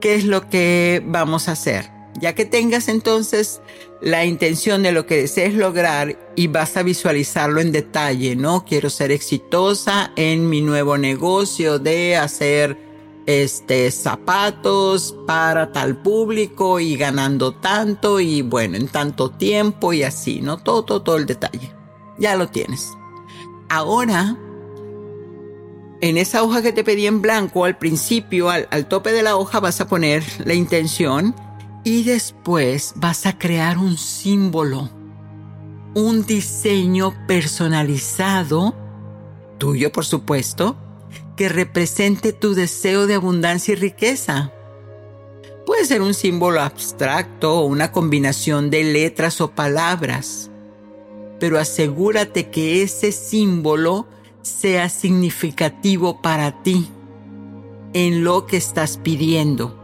¿qué 0.00 0.16
es 0.16 0.24
lo 0.24 0.50
que 0.50 1.00
vamos 1.06 1.48
a 1.48 1.52
hacer? 1.52 1.88
Ya 2.20 2.34
que 2.34 2.44
tengas 2.44 2.88
entonces 2.88 3.60
la 4.00 4.24
intención 4.24 4.82
de 4.82 4.90
lo 4.90 5.06
que 5.06 5.18
desees 5.18 5.54
lograr 5.54 6.18
y 6.34 6.48
vas 6.48 6.76
a 6.76 6.82
visualizarlo 6.82 7.60
en 7.60 7.70
detalle, 7.70 8.34
¿no? 8.34 8.64
Quiero 8.64 8.90
ser 8.90 9.12
exitosa 9.12 10.12
en 10.16 10.48
mi 10.48 10.60
nuevo 10.60 10.98
negocio 10.98 11.78
de 11.78 12.16
hacer 12.16 12.83
este 13.26 13.90
zapatos 13.90 15.16
para 15.26 15.72
tal 15.72 15.96
público 15.96 16.80
y 16.80 16.96
ganando 16.96 17.52
tanto 17.52 18.20
y 18.20 18.42
bueno, 18.42 18.76
en 18.76 18.88
tanto 18.88 19.30
tiempo 19.30 19.92
y 19.92 20.02
así, 20.02 20.40
¿no? 20.40 20.58
Todo, 20.58 20.84
todo, 20.84 21.02
todo 21.02 21.16
el 21.16 21.26
detalle. 21.26 21.72
Ya 22.18 22.36
lo 22.36 22.48
tienes. 22.48 22.90
Ahora 23.68 24.36
en 26.04 26.18
esa 26.18 26.42
hoja 26.42 26.60
que 26.60 26.72
te 26.72 26.84
pedí 26.84 27.06
en 27.06 27.22
blanco 27.22 27.64
al 27.64 27.78
principio, 27.78 28.50
al, 28.50 28.86
tope 28.88 29.10
de 29.10 29.22
la 29.22 29.36
hoja 29.36 29.58
vas 29.60 29.80
a 29.80 29.88
poner 29.88 30.22
la 30.44 30.52
intención 30.52 31.34
y 31.82 32.02
después 32.02 32.92
vas 32.96 33.24
a 33.24 33.38
crear 33.38 33.78
un 33.78 33.96
símbolo, 33.96 34.90
un 35.94 36.26
diseño 36.26 37.14
personalizado, 37.26 38.74
tuyo 39.56 39.92
por 39.92 40.04
supuesto, 40.04 40.76
que 41.36 41.48
represente 41.48 42.32
tu 42.32 42.54
deseo 42.54 43.06
de 43.06 43.14
abundancia 43.14 43.72
y 43.72 43.76
riqueza. 43.76 44.52
Puede 45.66 45.84
ser 45.84 46.02
un 46.02 46.14
símbolo 46.14 46.60
abstracto 46.60 47.60
o 47.60 47.66
una 47.66 47.90
combinación 47.90 48.70
de 48.70 48.84
letras 48.84 49.40
o 49.40 49.50
palabras, 49.50 50.50
pero 51.40 51.58
asegúrate 51.58 52.50
que 52.50 52.82
ese 52.82 53.12
símbolo 53.12 54.06
sea 54.42 54.88
significativo 54.88 56.20
para 56.20 56.62
ti 56.62 56.88
en 57.94 58.24
lo 58.24 58.46
que 58.46 58.58
estás 58.58 58.98
pidiendo. 58.98 59.80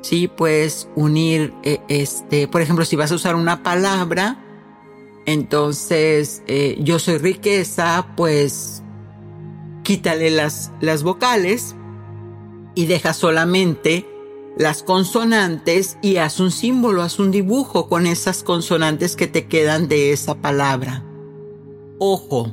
Sí, 0.00 0.28
puedes 0.28 0.88
unir, 0.94 1.52
eh, 1.62 1.80
este, 1.88 2.48
por 2.48 2.60
ejemplo, 2.60 2.84
si 2.84 2.96
vas 2.96 3.12
a 3.12 3.14
usar 3.14 3.34
una 3.34 3.62
palabra, 3.62 4.38
entonces 5.26 6.42
eh, 6.46 6.76
yo 6.80 6.98
soy 6.98 7.18
riqueza, 7.18 8.08
pues 8.16 8.83
quítale 9.84 10.30
las, 10.30 10.72
las 10.80 11.04
vocales 11.04 11.76
y 12.74 12.86
deja 12.86 13.12
solamente 13.12 14.04
las 14.56 14.82
consonantes 14.82 15.98
y 16.02 16.16
haz 16.16 16.40
un 16.40 16.50
símbolo, 16.50 17.02
haz 17.02 17.20
un 17.20 17.30
dibujo 17.30 17.88
con 17.88 18.06
esas 18.06 18.42
consonantes 18.42 19.14
que 19.14 19.28
te 19.28 19.46
quedan 19.46 19.86
de 19.86 20.12
esa 20.12 20.34
palabra. 20.36 21.04
Ojo, 21.98 22.52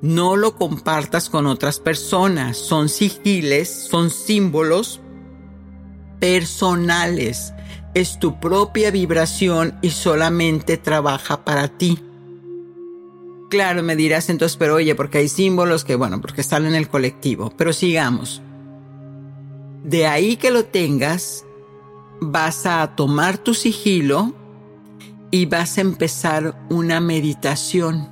no 0.00 0.36
lo 0.36 0.56
compartas 0.56 1.30
con 1.30 1.46
otras 1.46 1.80
personas. 1.80 2.56
Son 2.56 2.88
sigiles, 2.88 3.70
son 3.70 4.10
símbolos 4.10 5.00
personales. 6.20 7.52
Es 7.94 8.18
tu 8.18 8.38
propia 8.38 8.90
vibración 8.90 9.78
y 9.82 9.90
solamente 9.90 10.76
trabaja 10.76 11.44
para 11.44 11.68
ti. 11.68 11.98
Claro, 13.50 13.82
me 13.82 13.96
dirás 13.96 14.30
entonces, 14.30 14.56
pero 14.56 14.76
oye, 14.76 14.94
porque 14.94 15.18
hay 15.18 15.28
símbolos 15.28 15.84
que, 15.84 15.94
bueno, 15.94 16.20
porque 16.20 16.40
están 16.40 16.66
en 16.66 16.74
el 16.74 16.88
colectivo. 16.88 17.52
Pero 17.56 17.72
sigamos. 17.72 18.42
De 19.84 20.06
ahí 20.06 20.36
que 20.36 20.50
lo 20.50 20.64
tengas, 20.64 21.44
vas 22.20 22.66
a 22.66 22.96
tomar 22.96 23.38
tu 23.38 23.54
sigilo 23.54 24.32
y 25.30 25.46
vas 25.46 25.78
a 25.78 25.82
empezar 25.82 26.66
una 26.70 27.00
meditación 27.00 28.08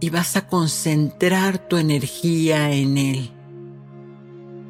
y 0.00 0.10
vas 0.10 0.36
a 0.36 0.46
concentrar 0.46 1.66
tu 1.68 1.78
energía 1.78 2.72
en 2.72 2.98
él. 2.98 3.30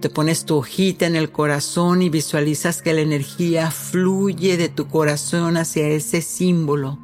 Te 0.00 0.10
pones 0.10 0.44
tu 0.44 0.56
hojita 0.56 1.06
en 1.06 1.16
el 1.16 1.32
corazón 1.32 2.02
y 2.02 2.10
visualizas 2.10 2.82
que 2.82 2.92
la 2.92 3.00
energía 3.00 3.70
fluye 3.70 4.56
de 4.56 4.68
tu 4.68 4.86
corazón 4.86 5.56
hacia 5.56 5.88
ese 5.88 6.20
símbolo, 6.20 6.98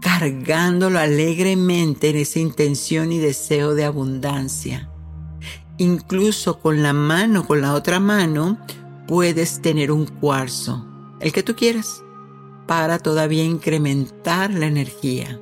cargándolo 0.00 0.98
alegremente 0.98 2.10
en 2.10 2.16
esa 2.16 2.38
intención 2.38 3.12
y 3.12 3.18
deseo 3.18 3.74
de 3.74 3.84
abundancia. 3.84 4.90
Incluso 5.76 6.58
con 6.60 6.82
la 6.82 6.92
mano, 6.92 7.46
con 7.46 7.60
la 7.60 7.74
otra 7.74 8.00
mano, 8.00 8.58
puedes 9.06 9.62
tener 9.62 9.92
un 9.92 10.06
cuarzo, 10.06 10.86
el 11.20 11.32
que 11.32 11.42
tú 11.42 11.54
quieras, 11.54 12.02
para 12.66 12.98
todavía 12.98 13.44
incrementar 13.44 14.52
la 14.52 14.66
energía. 14.66 15.40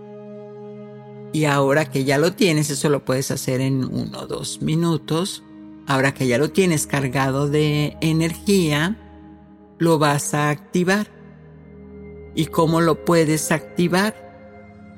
Y 1.33 1.45
ahora 1.45 1.90
que 1.90 2.05
ya 2.05 2.19
lo 2.19 2.33
tienes, 2.33 2.71
eso 2.71 2.88
lo 2.88 3.05
puedes 3.05 3.31
hacer 3.31 3.61
en 3.61 3.85
uno 3.85 4.21
o 4.21 4.27
dos 4.27 4.62
minutos. 4.62 5.42
Ahora 5.87 6.14
que 6.14 6.27
ya 6.27 6.38
lo 6.38 6.51
tienes 6.51 6.87
cargado 6.87 7.49
de 7.49 7.97
energía, 8.01 8.97
lo 9.79 9.99
vas 9.99 10.35
a 10.35 10.51
activar. 10.51 11.09
¿Y 12.35 12.47
cómo 12.47 12.81
lo 12.81 13.05
puedes 13.05 13.53
activar? 13.53 14.26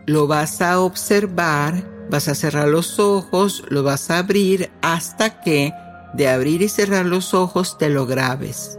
Lo 0.08 0.26
vas 0.26 0.62
a 0.62 0.80
observar, 0.80 1.84
vas 2.10 2.28
a 2.28 2.34
cerrar 2.34 2.66
los 2.68 2.98
ojos, 2.98 3.62
lo 3.68 3.82
vas 3.82 4.10
a 4.10 4.20
abrir 4.20 4.70
hasta 4.80 5.42
que 5.42 5.74
de 6.14 6.28
abrir 6.28 6.62
y 6.62 6.70
cerrar 6.70 7.04
los 7.04 7.34
ojos 7.34 7.76
te 7.76 7.90
lo 7.90 8.06
grabes. 8.06 8.78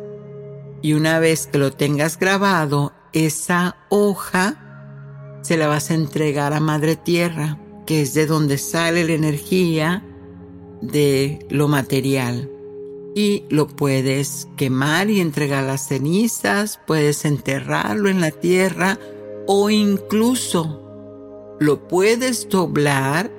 Y 0.81 0.93
una 0.93 1.19
vez 1.19 1.45
que 1.45 1.59
lo 1.59 1.71
tengas 1.71 2.17
grabado, 2.17 2.93
esa 3.13 3.77
hoja 3.89 5.37
se 5.43 5.55
la 5.55 5.67
vas 5.67 5.91
a 5.91 5.93
entregar 5.93 6.51
a 6.53 6.59
Madre 6.59 6.95
Tierra, 6.95 7.59
que 7.85 8.01
es 8.01 8.15
de 8.15 8.25
donde 8.25 8.57
sale 8.57 9.03
la 9.03 9.13
energía 9.13 10.03
de 10.81 11.45
lo 11.51 11.67
material. 11.67 12.49
Y 13.13 13.43
lo 13.51 13.67
puedes 13.67 14.47
quemar 14.57 15.11
y 15.11 15.19
entregar 15.21 15.63
las 15.63 15.89
cenizas, 15.89 16.79
puedes 16.87 17.23
enterrarlo 17.23 18.09
en 18.09 18.19
la 18.19 18.31
tierra 18.31 18.97
o 19.45 19.69
incluso 19.69 20.88
lo 21.59 21.87
puedes 21.87 22.49
doblar 22.49 23.31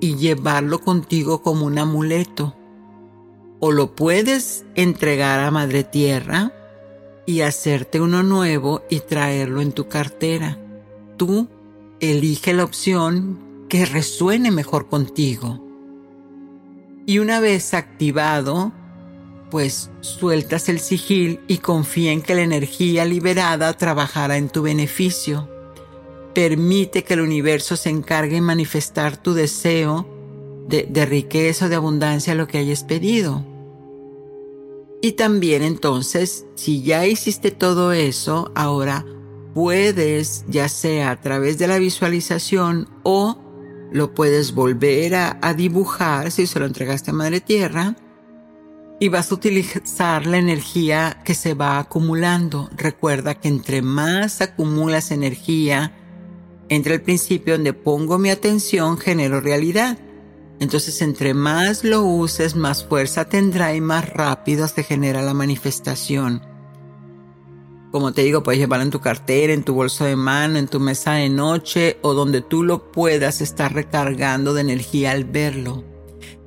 y 0.00 0.16
llevarlo 0.16 0.80
contigo 0.80 1.42
como 1.42 1.66
un 1.66 1.78
amuleto. 1.78 2.56
O 3.60 3.72
lo 3.72 3.94
puedes 3.94 4.64
entregar 4.74 5.40
a 5.40 5.50
Madre 5.50 5.84
Tierra 5.84 6.52
y 7.26 7.42
hacerte 7.42 8.00
uno 8.00 8.22
nuevo 8.22 8.82
y 8.88 9.00
traerlo 9.00 9.60
en 9.60 9.72
tu 9.72 9.88
cartera 9.88 10.58
tú 11.20 11.50
elige 12.00 12.54
la 12.54 12.64
opción 12.64 13.66
que 13.68 13.84
resuene 13.84 14.50
mejor 14.50 14.88
contigo. 14.88 15.62
Y 17.04 17.18
una 17.18 17.40
vez 17.40 17.74
activado, 17.74 18.72
pues 19.50 19.90
sueltas 20.00 20.70
el 20.70 20.80
sigil 20.80 21.40
y 21.46 21.58
confía 21.58 22.12
en 22.12 22.22
que 22.22 22.34
la 22.34 22.40
energía 22.40 23.04
liberada 23.04 23.74
trabajará 23.74 24.38
en 24.38 24.48
tu 24.48 24.62
beneficio. 24.62 25.49
Permite 26.34 27.04
que 27.04 27.14
el 27.14 27.20
universo 27.20 27.76
se 27.76 27.90
encargue 27.90 28.36
de 28.36 28.40
manifestar 28.40 29.16
tu 29.16 29.34
deseo 29.34 30.06
de, 30.70 31.06
riqueza 31.06 31.66
o 31.66 31.68
de 31.68 31.74
abundancia, 31.74 32.34
lo 32.34 32.46
que 32.46 32.58
hayas 32.58 32.84
pedido. 32.84 33.44
Y 35.02 35.12
también 35.12 35.62
entonces, 35.62 36.46
si 36.54 36.82
ya 36.82 37.06
hiciste 37.06 37.50
todo 37.50 37.92
eso, 37.92 38.52
ahora 38.54 39.04
puedes, 39.54 40.44
ya 40.48 40.68
sea 40.68 41.10
a 41.10 41.20
través 41.20 41.58
de 41.58 41.66
la 41.66 41.78
visualización 41.78 42.88
o 43.02 43.38
lo 43.92 44.14
puedes 44.14 44.54
volver 44.54 45.14
a, 45.16 45.54
dibujar 45.54 46.30
si 46.30 46.46
se 46.46 46.60
lo 46.60 46.66
entregaste 46.66 47.10
a 47.10 47.14
Madre 47.14 47.40
Tierra 47.40 47.96
y 49.00 49.08
vas 49.08 49.32
a 49.32 49.34
utilizar 49.34 50.26
la 50.26 50.36
energía 50.36 51.22
que 51.24 51.34
se 51.34 51.54
va 51.54 51.78
acumulando. 51.78 52.68
Recuerda 52.76 53.34
que 53.34 53.48
entre 53.48 53.82
más 53.82 54.42
acumulas 54.42 55.10
energía, 55.10 55.92
entre 56.70 56.94
el 56.94 57.02
principio 57.02 57.54
donde 57.54 57.74
pongo 57.74 58.16
mi 58.16 58.30
atención, 58.30 58.96
genero 58.96 59.40
realidad. 59.40 59.98
Entonces, 60.60 61.02
entre 61.02 61.34
más 61.34 61.84
lo 61.84 62.02
uses, 62.02 62.54
más 62.54 62.84
fuerza 62.84 63.28
tendrá 63.28 63.74
y 63.74 63.80
más 63.80 64.08
rápido 64.08 64.68
se 64.68 64.84
genera 64.84 65.20
la 65.20 65.34
manifestación. 65.34 66.42
Como 67.90 68.12
te 68.12 68.22
digo, 68.22 68.44
puedes 68.44 68.60
llevarlo 68.60 68.84
en 68.84 68.92
tu 68.92 69.00
cartera, 69.00 69.52
en 69.52 69.64
tu 69.64 69.74
bolso 69.74 70.04
de 70.04 70.14
mano, 70.14 70.58
en 70.58 70.68
tu 70.68 70.78
mesa 70.78 71.14
de 71.14 71.28
noche 71.28 71.98
o 72.02 72.14
donde 72.14 72.40
tú 72.40 72.62
lo 72.62 72.92
puedas 72.92 73.40
estar 73.40 73.74
recargando 73.74 74.54
de 74.54 74.60
energía 74.60 75.10
al 75.10 75.24
verlo. 75.24 75.82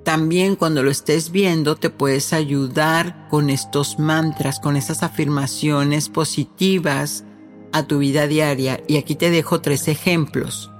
También 0.05 0.55
cuando 0.55 0.83
lo 0.83 0.91
estés 0.91 1.31
viendo 1.31 1.75
te 1.75 1.89
puedes 1.89 2.31
ayudar 2.31 3.27
con 3.29 3.49
estos 3.49 3.99
mantras, 3.99 4.61
con 4.61 4.77
estas 4.77 5.03
afirmaciones 5.03 6.07
positivas 6.07 7.25
a 7.73 7.85
tu 7.85 7.97
vida 7.97 8.27
diaria. 8.27 8.81
Y 8.87 8.97
aquí 8.97 9.15
te 9.15 9.29
dejo 9.29 9.59
tres 9.59 9.87
ejemplos. 9.89 10.71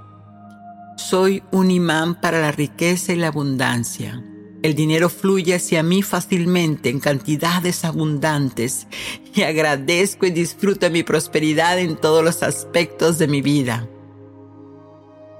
Soy 0.96 1.42
un 1.50 1.70
imán 1.70 2.20
para 2.20 2.40
la 2.40 2.52
riqueza 2.52 3.12
y 3.12 3.16
la 3.16 3.28
abundancia. 3.28 4.24
El 4.62 4.74
dinero 4.74 5.10
fluye 5.10 5.56
hacia 5.56 5.82
mí 5.82 6.00
fácilmente 6.00 6.88
en 6.88 6.98
cantidades 6.98 7.84
abundantes 7.84 8.86
y 9.34 9.42
agradezco 9.42 10.24
y 10.24 10.30
disfruto 10.30 10.88
mi 10.88 11.02
prosperidad 11.02 11.78
en 11.78 11.96
todos 11.96 12.24
los 12.24 12.42
aspectos 12.42 13.18
de 13.18 13.28
mi 13.28 13.42
vida. 13.42 13.86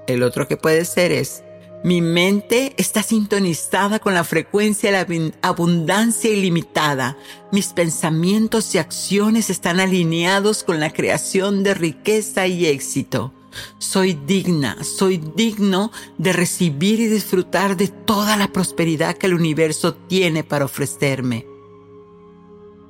El 0.07 0.21
otro 0.21 0.47
que 0.47 0.57
puede 0.57 0.85
ser 0.85 1.11
es, 1.11 1.43
mi 1.85 2.01
mente 2.01 2.73
está 2.77 3.03
sintonizada 3.03 3.99
con 3.99 4.15
la 4.15 4.23
frecuencia 4.23 4.91
de 4.91 5.05
la 5.05 5.31
abundancia 5.43 6.31
ilimitada. 6.31 7.15
Mis 7.51 7.73
pensamientos 7.73 8.73
y 8.73 8.79
acciones 8.79 9.51
están 9.51 9.79
alineados 9.79 10.63
con 10.63 10.79
la 10.79 10.91
creación 10.91 11.61
de 11.61 11.75
riqueza 11.75 12.47
y 12.47 12.65
éxito. 12.65 13.33
Soy 13.77 14.17
digna, 14.25 14.83
soy 14.83 15.21
digno 15.35 15.91
de 16.17 16.33
recibir 16.33 16.99
y 17.01 17.05
disfrutar 17.05 17.77
de 17.77 17.89
toda 17.89 18.35
la 18.35 18.47
prosperidad 18.47 19.15
que 19.15 19.27
el 19.27 19.35
universo 19.35 19.93
tiene 19.93 20.43
para 20.43 20.65
ofrecerme. 20.65 21.45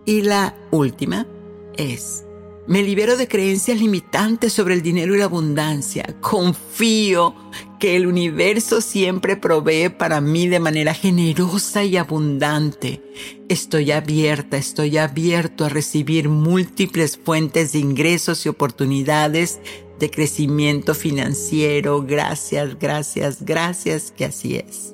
Y 0.05 0.21
la 0.21 0.55
última 0.71 1.27
es, 1.75 2.23
me 2.67 2.81
libero 2.81 3.17
de 3.17 3.27
creencias 3.27 3.77
limitantes 3.77 4.53
sobre 4.53 4.73
el 4.73 4.81
dinero 4.81 5.13
y 5.13 5.19
la 5.19 5.25
abundancia. 5.25 6.15
Confío 6.21 7.36
que 7.79 7.95
el 7.95 8.07
universo 8.07 8.81
siempre 8.81 9.35
provee 9.35 9.89
para 9.89 10.21
mí 10.21 10.47
de 10.47 10.59
manera 10.59 10.93
generosa 10.93 11.83
y 11.83 11.97
abundante. 11.97 13.01
Estoy 13.49 13.91
abierta, 13.91 14.57
estoy 14.57 14.97
abierto 14.97 15.65
a 15.65 15.69
recibir 15.69 16.29
múltiples 16.29 17.17
fuentes 17.17 17.73
de 17.73 17.79
ingresos 17.79 18.45
y 18.45 18.49
oportunidades 18.49 19.59
de 19.99 20.09
crecimiento 20.09 20.93
financiero. 20.93 22.03
Gracias, 22.03 22.77
gracias, 22.79 23.43
gracias 23.43 24.11
que 24.11 24.25
así 24.25 24.55
es. 24.55 24.93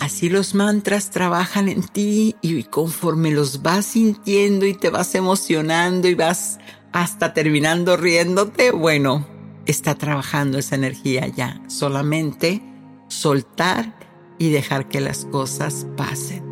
Así 0.00 0.30
los 0.30 0.54
mantras 0.54 1.10
trabajan 1.10 1.68
en 1.68 1.82
ti 1.82 2.34
y 2.40 2.62
conforme 2.64 3.30
los 3.30 3.62
vas 3.62 3.84
sintiendo 3.84 4.64
y 4.64 4.72
te 4.72 4.88
vas 4.88 5.14
emocionando 5.14 6.08
y 6.08 6.14
vas 6.14 6.58
hasta 6.92 7.34
terminando 7.34 7.98
riéndote, 7.98 8.70
bueno, 8.70 9.26
está 9.66 9.94
trabajando 9.94 10.58
esa 10.58 10.74
energía 10.74 11.26
ya. 11.26 11.60
Solamente 11.68 12.62
soltar 13.08 13.94
y 14.38 14.50
dejar 14.50 14.88
que 14.88 15.00
las 15.00 15.24
cosas 15.26 15.86
pasen. 15.96 16.49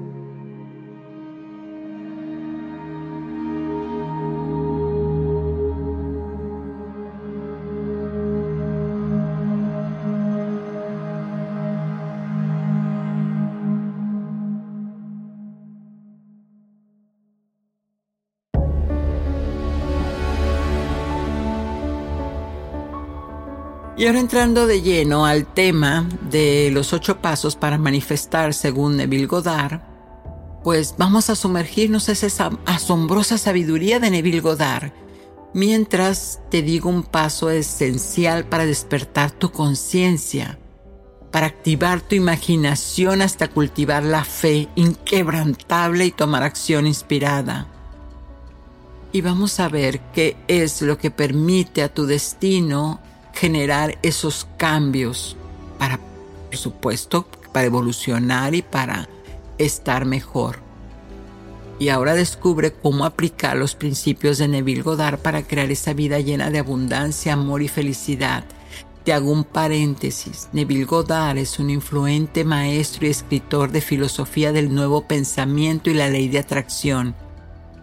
Y 23.99 24.07
ahora 24.07 24.21
entrando 24.21 24.69
de 24.69 24.81
lleno 24.81 25.27
al 25.27 25.45
tema 25.45 26.09
de 26.31 26.71
los 26.73 26.93
ocho 26.93 27.21
pasos 27.21 27.57
para 27.57 27.79
manifestar 27.79 28.55
según 28.55 28.97
Neville 28.97 29.27
Goddard, 29.27 29.81
pues 30.63 30.95
vamos 30.97 31.31
a 31.31 31.35
sumergirnos 31.35 32.09
en 32.09 32.13
esa 32.13 32.51
asombrosa 32.65 33.39
sabiduría 33.39 33.99
de 33.99 34.13
Neville 34.13 34.41
Goddard, 34.41 34.93
mientras 35.53 36.39
te 36.49 36.63
digo 36.63 36.89
un 36.89 37.03
paso 37.03 37.51
esencial 37.51 38.45
para 38.45 38.67
despertar 38.67 39.33
tu 39.33 39.51
conciencia, 39.51 40.61
para 41.33 41.49
activar 41.49 42.01
tu 42.01 42.15
imaginación 42.15 43.21
hasta 43.21 43.49
cultivar 43.49 44.05
la 44.05 44.23
fe 44.23 44.69
inquebrantable 44.77 46.07
y 46.07 46.13
tomar 46.13 46.45
acción 46.45 46.87
inspirada. 46.87 47.67
Y 49.11 49.23
vamos 49.23 49.59
a 49.59 49.69
ver 49.69 49.99
qué 50.13 50.37
es 50.47 50.83
lo 50.83 50.99
que 50.99 51.11
permite 51.11 51.83
a 51.83 51.93
tu 51.93 52.07
destino 52.07 53.01
generar 53.39 53.99
esos 54.03 54.49
cambios 54.57 55.37
para, 55.79 56.01
por 56.47 56.57
supuesto, 56.57 57.29
para 57.53 57.67
evolucionar 57.67 58.57
y 58.57 58.63
para 58.63 59.09
estar 59.59 60.05
mejor. 60.07 60.59
Y 61.79 61.91
ahora 61.91 62.15
descubre 62.15 62.73
cómo 62.73 63.05
aplicar 63.05 63.57
los 63.57 63.77
principios 63.77 64.39
de 64.39 64.49
Neville 64.49 64.83
Goddard 64.83 65.21
para 65.21 65.45
crear 65.45 65.71
esa 65.71 65.93
vida 65.93 66.19
llena 66.19 66.51
de 66.51 66.59
abundancia, 66.59 67.35
amor 67.35 67.63
y 67.63 67.69
felicidad. 67.69 68.43
Te 69.05 69.13
hago 69.13 69.31
un 69.31 69.45
paréntesis. 69.45 70.49
Neville 70.53 70.85
Goddard 70.85 71.39
es 71.39 71.61
un 71.61 71.71
influente 71.71 72.43
maestro 72.43 73.07
y 73.07 73.11
escritor 73.11 73.71
de 73.71 73.81
filosofía 73.81 74.51
del 74.51 74.75
nuevo 74.75 75.07
pensamiento 75.07 75.91
y 75.91 75.95
la 75.95 76.09
ley 76.09 76.27
de 76.27 76.41
atracción, 76.41 77.15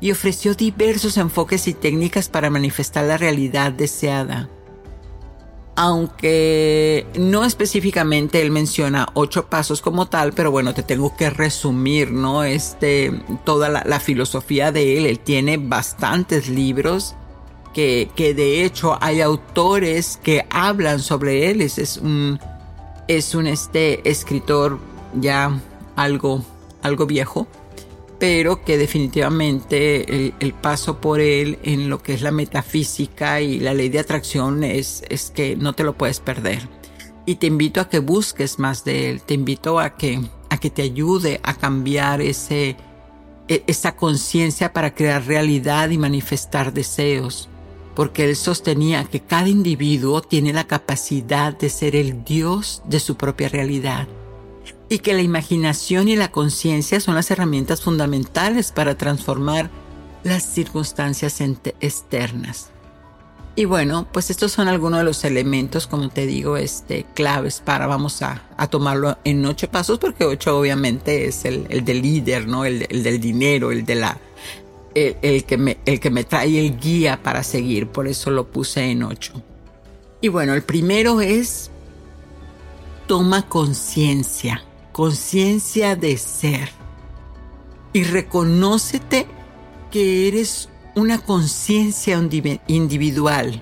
y 0.01 0.11
ofreció 0.11 0.53
diversos 0.53 1.15
enfoques 1.15 1.69
y 1.69 1.73
técnicas 1.73 2.27
para 2.27 2.49
manifestar 2.49 3.05
la 3.05 3.15
realidad 3.15 3.71
deseada 3.71 4.49
aunque 5.75 7.05
no 7.17 7.43
específicamente 7.43 8.41
él 8.41 8.51
menciona 8.51 9.09
ocho 9.13 9.47
pasos 9.47 9.81
como 9.81 10.07
tal, 10.07 10.33
pero 10.33 10.49
bueno, 10.49 10.73
te 10.73 10.83
tengo 10.83 11.15
que 11.15 11.29
resumir, 11.29 12.11
¿no? 12.11 12.43
Este, 12.43 13.11
toda 13.43 13.69
la, 13.69 13.99
filosofía 13.99 14.71
de 14.71 14.97
él. 14.97 15.05
Él 15.05 15.19
tiene 15.19 15.57
bastantes 15.57 16.47
libros 16.47 17.15
que, 17.73 18.09
que, 18.15 18.33
de 18.33 18.63
hecho 18.63 18.97
hay 19.01 19.19
autores 19.19 20.19
que 20.23 20.45
hablan 20.49 20.99
sobre 20.99 21.51
él. 21.51 21.61
Es, 21.61 21.77
es 21.77 21.97
un, 21.97 22.39
es 23.07 23.35
un 23.35 23.47
este, 23.47 24.09
escritor 24.09 24.79
ya 25.13 25.59
algo, 25.95 26.43
algo 26.83 27.05
viejo 27.05 27.47
pero 28.19 28.63
que 28.63 28.77
definitivamente 28.77 30.33
el, 30.39 30.53
paso 30.53 31.01
por 31.01 31.19
él 31.19 31.59
en 31.63 31.89
lo 31.89 32.01
que 32.01 32.13
es 32.13 32.21
la 32.21 32.31
metafísica 32.31 33.41
y 33.41 33.59
la 33.59 33.73
ley 33.73 33.89
de 33.89 33.99
atracción 33.99 34.63
es, 34.63 35.03
es 35.09 35.31
que 35.31 35.55
no 35.55 35.73
te 35.73 35.83
lo 35.83 35.97
puedes 35.97 36.19
perder. 36.19 36.67
Y 37.25 37.35
te 37.35 37.47
invito 37.47 37.81
a 37.81 37.89
que 37.89 37.99
busques 37.99 38.59
más 38.59 38.83
de 38.85 39.09
él, 39.09 39.21
te 39.21 39.33
invito 39.33 39.79
a 39.79 39.95
que, 39.95 40.21
a 40.49 40.57
que 40.57 40.69
te 40.69 40.83
ayude 40.83 41.41
a 41.43 41.55
cambiar 41.55 42.21
ese, 42.21 42.77
e, 43.47 43.63
esa 43.67 43.95
conciencia 43.95 44.71
para 44.71 44.93
crear 44.93 45.25
realidad 45.25 45.89
y 45.89 45.97
manifestar 45.97 46.71
deseos, 46.71 47.49
porque 47.95 48.25
él 48.25 48.35
sostenía 48.35 49.03
que 49.05 49.21
cada 49.21 49.49
individuo 49.49 50.21
tiene 50.21 50.53
la 50.53 50.67
capacidad 50.67 51.57
de 51.57 51.69
ser 51.69 51.95
el 51.95 52.23
Dios 52.23 52.81
de 52.85 52.99
su 52.99 53.15
propia 53.15 53.49
realidad 53.49 54.07
y 54.89 54.99
que 54.99 55.13
la 55.13 55.21
imaginación 55.21 56.07
y 56.07 56.15
la 56.15 56.31
conciencia 56.31 56.99
son 56.99 57.15
las 57.15 57.31
herramientas 57.31 57.81
fundamentales 57.81 58.71
para 58.71 58.95
transformar 58.95 59.69
las 60.23 60.43
circunstancias 60.43 61.41
externas. 61.79 62.71
Y 63.57 63.65
bueno, 63.65 64.05
pues 64.11 64.29
estos 64.29 64.51
son 64.51 64.67
algunos 64.67 64.99
de 64.99 65.05
los 65.05 65.23
elementos, 65.23 65.87
como 65.87 66.09
te 66.09 66.25
digo, 66.25 66.57
este, 66.57 67.05
claves 67.13 67.61
para, 67.63 67.87
vamos 67.87 68.21
a, 68.21 68.43
tomarlo 68.69 69.17
en 69.23 69.45
ocho 69.45 69.69
pasos, 69.71 69.97
porque 69.97 70.25
ocho 70.25 70.59
obviamente 70.59 71.27
es 71.27 71.45
el, 71.45 71.65
el 71.69 71.85
del 71.85 72.01
líder, 72.01 72.47
¿no? 72.47 72.65
El, 72.65 72.79
del 72.79 73.19
dinero, 73.21 73.71
el 73.71 73.85
de 73.85 73.95
la, 73.95 74.17
el, 74.93 75.45
que 75.45 75.57
me, 75.57 75.77
el 75.85 76.01
que 76.01 76.09
me 76.09 76.25
trae 76.25 76.59
el 76.59 76.77
guía 76.77 77.23
para 77.23 77.43
seguir, 77.43 77.87
por 77.87 78.09
eso 78.09 78.29
lo 78.29 78.45
puse 78.45 78.91
en 78.91 79.03
ocho. 79.03 79.41
Y 80.19 80.27
bueno, 80.27 80.53
el 80.53 80.63
primero 80.63 81.21
es 81.21 81.71
toma 83.07 83.47
conciencia 83.47 84.65
conciencia 84.95 85.97
de 85.97 86.17
ser 86.17 86.69
y 87.91 88.03
reconócete 88.03 89.27
que 89.91 90.29
eres 90.29 90.69
una 90.95 91.19
conciencia 91.19 92.17
individual. 92.67 93.61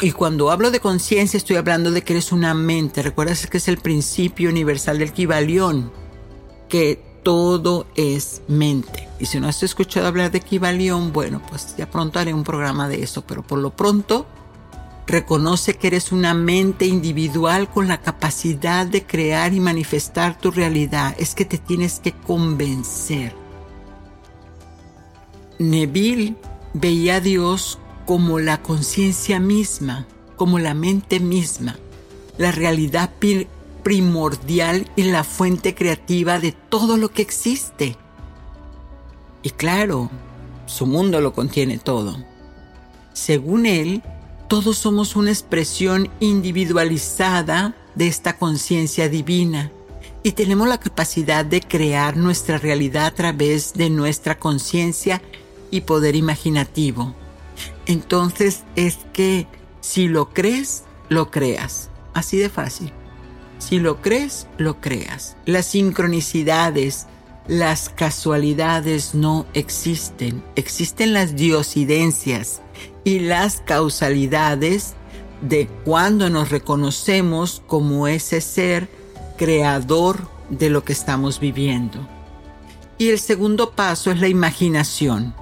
Y 0.00 0.10
cuando 0.10 0.50
hablo 0.50 0.72
de 0.72 0.80
conciencia 0.80 1.36
estoy 1.36 1.54
hablando 1.54 1.92
de 1.92 2.02
que 2.02 2.14
eres 2.14 2.32
una 2.32 2.54
mente. 2.54 3.02
Recuerdas 3.04 3.46
que 3.46 3.58
es 3.58 3.68
el 3.68 3.78
principio 3.78 4.50
universal 4.50 4.98
del 4.98 5.12
Kibalión, 5.12 5.92
que 6.68 7.00
todo 7.22 7.86
es 7.94 8.42
mente. 8.48 9.08
Y 9.20 9.26
si 9.26 9.38
no 9.38 9.46
has 9.46 9.62
escuchado 9.62 10.08
hablar 10.08 10.32
de 10.32 10.40
Kibalión, 10.40 11.12
bueno, 11.12 11.40
pues 11.48 11.76
ya 11.76 11.88
pronto 11.88 12.18
haré 12.18 12.34
un 12.34 12.42
programa 12.42 12.88
de 12.88 13.00
eso, 13.04 13.22
pero 13.24 13.44
por 13.44 13.60
lo 13.60 13.70
pronto 13.70 14.26
Reconoce 15.06 15.74
que 15.74 15.86
eres 15.86 16.10
una 16.10 16.34
mente 16.34 16.86
individual 16.86 17.70
con 17.70 17.86
la 17.86 18.00
capacidad 18.00 18.86
de 18.86 19.04
crear 19.04 19.54
y 19.54 19.60
manifestar 19.60 20.36
tu 20.36 20.50
realidad. 20.50 21.14
Es 21.18 21.34
que 21.34 21.44
te 21.44 21.58
tienes 21.58 22.00
que 22.00 22.12
convencer. 22.12 23.32
Neville 25.58 26.34
veía 26.74 27.16
a 27.16 27.20
Dios 27.20 27.78
como 28.04 28.40
la 28.40 28.62
conciencia 28.62 29.38
misma, 29.38 30.06
como 30.36 30.58
la 30.58 30.74
mente 30.74 31.20
misma, 31.20 31.78
la 32.36 32.52
realidad 32.52 33.10
primordial 33.82 34.90
y 34.96 35.04
la 35.04 35.22
fuente 35.22 35.74
creativa 35.74 36.40
de 36.40 36.50
todo 36.52 36.96
lo 36.96 37.10
que 37.10 37.22
existe. 37.22 37.96
Y 39.42 39.50
claro, 39.50 40.10
su 40.66 40.86
mundo 40.86 41.20
lo 41.20 41.32
contiene 41.32 41.78
todo. 41.78 42.16
Según 43.12 43.64
él, 43.66 44.02
todos 44.48 44.78
somos 44.78 45.16
una 45.16 45.30
expresión 45.30 46.08
individualizada 46.20 47.74
de 47.94 48.06
esta 48.06 48.36
conciencia 48.36 49.08
divina 49.08 49.72
y 50.22 50.32
tenemos 50.32 50.68
la 50.68 50.78
capacidad 50.78 51.44
de 51.44 51.60
crear 51.60 52.16
nuestra 52.16 52.58
realidad 52.58 53.06
a 53.06 53.14
través 53.14 53.74
de 53.74 53.90
nuestra 53.90 54.38
conciencia 54.38 55.22
y 55.70 55.82
poder 55.82 56.16
imaginativo. 56.16 57.14
Entonces 57.86 58.62
es 58.76 58.98
que 59.12 59.46
si 59.80 60.08
lo 60.08 60.30
crees, 60.30 60.84
lo 61.08 61.30
creas. 61.30 61.90
Así 62.14 62.38
de 62.38 62.48
fácil. 62.48 62.92
Si 63.58 63.78
lo 63.78 64.02
crees, 64.02 64.46
lo 64.58 64.80
creas. 64.80 65.36
Las 65.44 65.66
sincronicidades, 65.66 67.06
las 67.46 67.88
casualidades 67.88 69.14
no 69.14 69.46
existen. 69.54 70.42
Existen 70.56 71.12
las 71.12 71.36
diosidencias 71.36 72.62
y 73.06 73.20
las 73.20 73.62
causalidades 73.64 74.94
de 75.40 75.68
cuando 75.84 76.28
nos 76.28 76.50
reconocemos 76.50 77.62
como 77.68 78.08
ese 78.08 78.40
ser 78.40 78.88
creador 79.38 80.28
de 80.50 80.70
lo 80.70 80.82
que 80.82 80.92
estamos 80.92 81.38
viviendo. 81.38 82.00
Y 82.98 83.10
el 83.10 83.20
segundo 83.20 83.70
paso 83.70 84.10
es 84.10 84.20
la 84.20 84.26
imaginación. 84.26 85.36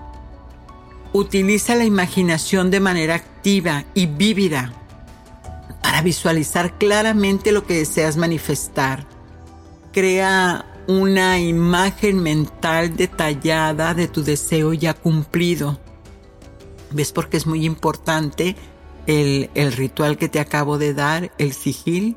Utiliza 1.14 1.74
la 1.74 1.87
imaginación 1.87 2.70
de 2.70 2.81
manera 2.81 3.14
activa 3.14 3.85
y 3.94 4.05
vívida 4.05 4.74
para 5.83 6.03
visualizar 6.03 6.77
claramente 6.77 7.50
lo 7.50 7.64
que 7.64 7.79
deseas 7.79 8.18
manifestar. 8.18 9.07
Crea 9.90 10.66
una 10.87 11.40
imagen 11.40 12.22
mental 12.22 12.94
detallada 12.94 13.94
de 13.94 14.07
tu 14.07 14.22
deseo 14.22 14.74
ya 14.74 14.92
cumplido. 14.92 15.81
¿Ves 16.94 17.11
por 17.11 17.28
qué 17.28 17.37
es 17.37 17.46
muy 17.46 17.66
importante 17.66 18.54
el, 19.09 19.50
ritual 19.72 20.16
que 20.16 20.28
te 20.28 20.38
acabo 20.38 20.78
de 20.78 20.94
dar, 20.94 21.33
el 21.38 21.52
sigil? 21.52 22.16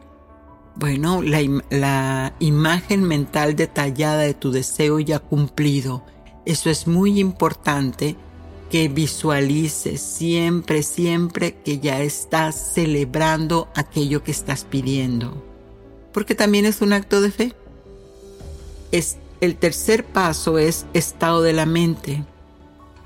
Bueno, 0.76 1.24
la, 1.24 1.42
la 1.72 2.36
imagen 2.40 3.04
mental 3.04 3.56
detallada 3.56 4.20
de 4.20 4.36
tu 4.36 4.52
deseo 4.52 5.00
ya 5.00 5.18
cumplido. 5.18 6.06
Eso 6.46 6.70
es 6.70 6.86
muy 6.86 7.20
importante 7.20 8.16
que 8.70 8.88
visualices 8.88 10.00
siempre, 10.00 10.84
siempre 10.84 11.56
que 11.56 11.80
ya 11.80 12.02
estás 12.02 12.74
celebrando 12.76 13.70
aquello 13.74 14.24
que 14.24 14.32
estás 14.32 14.64
pidiendo. 14.64 15.44
Porque 16.14 16.36
también 16.36 16.68
es 16.68 16.82
un 16.82 16.94
acto 16.94 17.20
de 17.20 17.32
fe. 17.32 17.54
Es, 18.92 19.18
el 19.42 19.56
tercer 19.56 20.06
paso 20.06 20.60
es 20.60 20.86
estado 20.94 21.42
de 21.42 21.54
la 21.54 21.66
mente. 21.66 22.24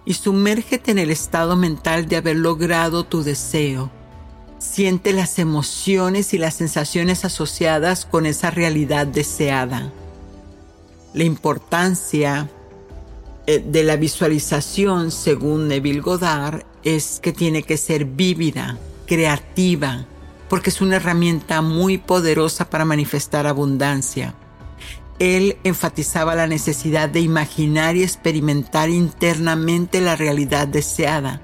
Y 0.05 0.13
sumérgete 0.13 0.91
en 0.91 0.99
el 0.99 1.11
estado 1.11 1.55
mental 1.55 2.07
de 2.07 2.17
haber 2.17 2.37
logrado 2.37 3.03
tu 3.03 3.23
deseo. 3.23 3.91
Siente 4.57 5.13
las 5.13 5.39
emociones 5.39 6.33
y 6.33 6.37
las 6.37 6.55
sensaciones 6.55 7.25
asociadas 7.25 8.05
con 8.05 8.25
esa 8.25 8.51
realidad 8.51 9.07
deseada. 9.07 9.91
La 11.13 11.23
importancia 11.23 12.49
eh, 13.47 13.63
de 13.65 13.83
la 13.83 13.95
visualización, 13.95 15.11
según 15.11 15.67
Neville 15.67 16.01
Goddard, 16.01 16.63
es 16.83 17.19
que 17.19 17.33
tiene 17.33 17.63
que 17.63 17.77
ser 17.77 18.05
vívida, 18.05 18.77
creativa, 19.05 20.05
porque 20.47 20.69
es 20.69 20.81
una 20.81 20.97
herramienta 20.97 21.61
muy 21.61 21.97
poderosa 21.97 22.69
para 22.69 22.85
manifestar 22.85 23.47
abundancia. 23.47 24.35
Él 25.21 25.57
enfatizaba 25.63 26.34
la 26.34 26.47
necesidad 26.47 27.07
de 27.07 27.19
imaginar 27.19 27.95
y 27.95 28.01
experimentar 28.01 28.89
internamente 28.89 30.01
la 30.01 30.15
realidad 30.15 30.67
deseada, 30.67 31.43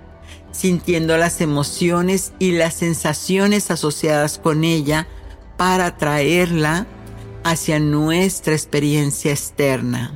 sintiendo 0.51 1.15
las 1.15 1.41
emociones 1.41 2.33
y 2.39 2.53
las 2.53 2.73
sensaciones 2.73 3.69
asociadas 3.69 4.39
con 4.39 4.63
ella 4.63 5.07
para 5.57 5.95
traerla 5.95 6.87
hacia 7.43 7.79
nuestra 7.79 8.53
experiencia 8.53 9.29
externa. 9.29 10.11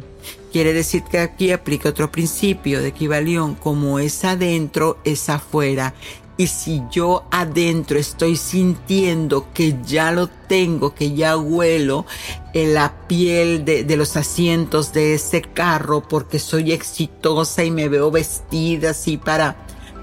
Quiere 0.51 0.73
decir 0.73 1.03
que 1.03 1.19
aquí 1.19 1.51
aplica 1.51 1.89
otro 1.89 2.11
principio 2.11 2.81
de 2.81 2.87
equivalión, 2.87 3.53
como 3.53 3.99
es 3.99 4.25
adentro, 4.25 4.97
es 5.05 5.29
afuera. 5.29 5.93
Y 6.41 6.47
si 6.47 6.81
yo 6.89 7.23
adentro 7.29 7.99
estoy 7.99 8.35
sintiendo 8.35 9.53
que 9.53 9.77
ya 9.85 10.11
lo 10.11 10.25
tengo, 10.25 10.95
que 10.95 11.13
ya 11.13 11.37
huelo 11.37 12.07
en 12.55 12.73
la 12.73 13.05
piel 13.07 13.63
de, 13.63 13.83
de, 13.83 13.95
los 13.95 14.17
asientos 14.17 14.91
de 14.91 15.13
ese 15.13 15.43
carro 15.43 16.01
porque 16.01 16.39
soy 16.39 16.71
exitosa 16.71 17.63
y 17.63 17.69
me 17.69 17.89
veo 17.89 18.09
vestida 18.09 18.89
así 18.89 19.17
para, 19.17 19.55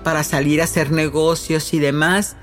para 0.04 0.22
salir 0.22 0.60
a 0.60 0.64
hacer 0.64 0.92
negocios 0.92 1.74
y 1.74 1.80
demás, 1.80 2.36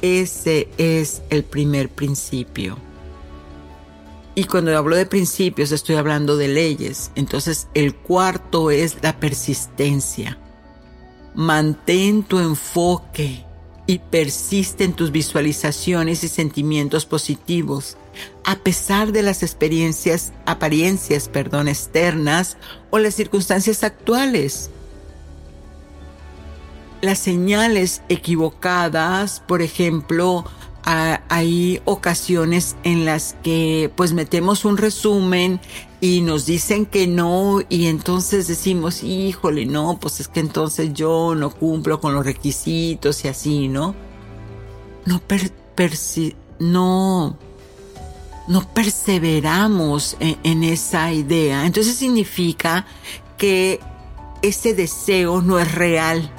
ese 0.00 0.70
es 0.78 1.20
el 1.28 1.44
primer 1.44 1.90
principio. 1.90 2.78
Y 4.34 4.44
cuando 4.44 4.74
hablo 4.78 4.96
de 4.96 5.04
principios 5.04 5.72
estoy 5.72 5.96
hablando 5.96 6.38
de 6.38 6.48
leyes. 6.48 7.10
Entonces 7.16 7.68
el 7.74 7.94
cuarto 7.96 8.70
es 8.70 8.96
la 9.02 9.20
persistencia. 9.20 10.38
Mantén 11.34 12.22
tu 12.22 12.38
enfoque 12.38 13.44
y 13.86 13.98
persiste 13.98 14.84
en 14.84 14.92
tus 14.92 15.10
visualizaciones 15.10 16.22
y 16.24 16.28
sentimientos 16.28 17.06
positivos, 17.06 17.96
a 18.44 18.56
pesar 18.56 19.12
de 19.12 19.22
las 19.22 19.42
experiencias, 19.42 20.32
apariencias, 20.46 21.28
perdón, 21.28 21.68
externas 21.68 22.56
o 22.90 22.98
las 22.98 23.14
circunstancias 23.14 23.82
actuales. 23.82 24.70
Las 27.00 27.18
señales 27.18 28.02
equivocadas, 28.08 29.40
por 29.40 29.62
ejemplo, 29.62 30.44
hay 30.84 31.80
ocasiones 31.84 32.76
en 32.82 33.04
las 33.04 33.36
que 33.42 33.90
pues 33.94 34.12
metemos 34.12 34.64
un 34.64 34.76
resumen 34.76 35.60
y 36.00 36.20
nos 36.20 36.46
dicen 36.46 36.86
que 36.86 37.06
no 37.06 37.60
y 37.68 37.86
entonces 37.86 38.48
decimos, 38.48 39.04
híjole, 39.04 39.66
no, 39.66 39.98
pues 40.00 40.20
es 40.20 40.28
que 40.28 40.40
entonces 40.40 40.92
yo 40.92 41.34
no 41.36 41.50
cumplo 41.50 42.00
con 42.00 42.14
los 42.14 42.24
requisitos 42.24 43.24
y 43.24 43.28
así, 43.28 43.68
¿no? 43.68 43.94
No, 45.06 45.20
no, 46.58 47.36
no 48.48 48.74
perseveramos 48.74 50.16
en, 50.18 50.38
en 50.42 50.64
esa 50.64 51.12
idea. 51.12 51.66
Entonces 51.66 51.96
significa 51.96 52.86
que 53.38 53.80
ese 54.42 54.74
deseo 54.74 55.40
no 55.40 55.60
es 55.60 55.72
real 55.72 56.30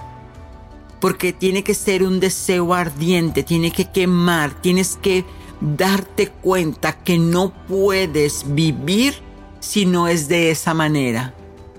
porque 1.03 1.33
tiene 1.33 1.65
que 1.65 1.73
ser 1.73 2.01
un 2.01 2.21
deseo 2.21 2.73
ardiente, 2.73 3.43
tiene 3.43 3.71
que 3.71 3.91
quemar, 3.91 4.61
tienes 4.61 4.95
que 4.95 5.25
darte 5.59 6.29
cuenta 6.29 6.93
que 7.03 7.17
no 7.17 7.51
puedes 7.67 8.45
vivir 8.55 9.15
si 9.59 9.85
no 9.85 10.07
es 10.07 10.29
de 10.29 10.49
esa 10.49 10.73
manera, 10.73 11.33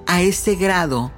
a 0.06 0.20
ese 0.20 0.56
grado. 0.56 1.10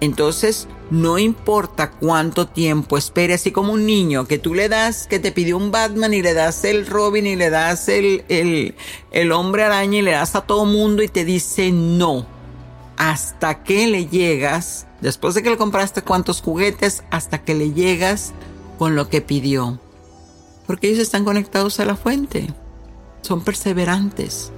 Entonces, 0.00 0.66
no 0.90 1.16
importa 1.16 1.92
cuánto 1.92 2.48
tiempo 2.48 2.98
espere, 2.98 3.34
así 3.34 3.52
como 3.52 3.74
un 3.74 3.86
niño 3.86 4.26
que 4.26 4.40
tú 4.40 4.52
le 4.52 4.68
das, 4.68 5.06
que 5.06 5.20
te 5.20 5.30
pidió 5.30 5.56
un 5.56 5.70
Batman 5.70 6.12
y 6.12 6.22
le 6.22 6.34
das 6.34 6.64
el 6.64 6.88
Robin 6.88 7.24
y 7.24 7.36
le 7.36 7.50
das 7.50 7.88
el, 7.88 8.24
el, 8.28 8.74
el 9.12 9.30
hombre 9.30 9.62
araña 9.62 10.00
y 10.00 10.02
le 10.02 10.10
das 10.10 10.34
a 10.34 10.40
todo 10.40 10.64
mundo 10.64 11.04
y 11.04 11.08
te 11.08 11.24
dice 11.24 11.70
no. 11.70 12.26
Hasta 12.96 13.62
que 13.62 13.86
le 13.86 14.06
llegas 14.06 14.88
Después 15.04 15.34
de 15.34 15.42
que 15.42 15.50
le 15.50 15.58
compraste 15.58 16.00
cuantos 16.00 16.40
juguetes 16.40 17.04
hasta 17.10 17.44
que 17.44 17.54
le 17.54 17.74
llegas 17.74 18.32
con 18.78 18.96
lo 18.96 19.10
que 19.10 19.20
pidió. 19.20 19.78
Porque 20.66 20.88
ellos 20.88 21.00
están 21.00 21.26
conectados 21.26 21.78
a 21.78 21.84
la 21.84 21.94
fuente. 21.94 22.46
Son 23.20 23.44
perseverantes. 23.44 24.50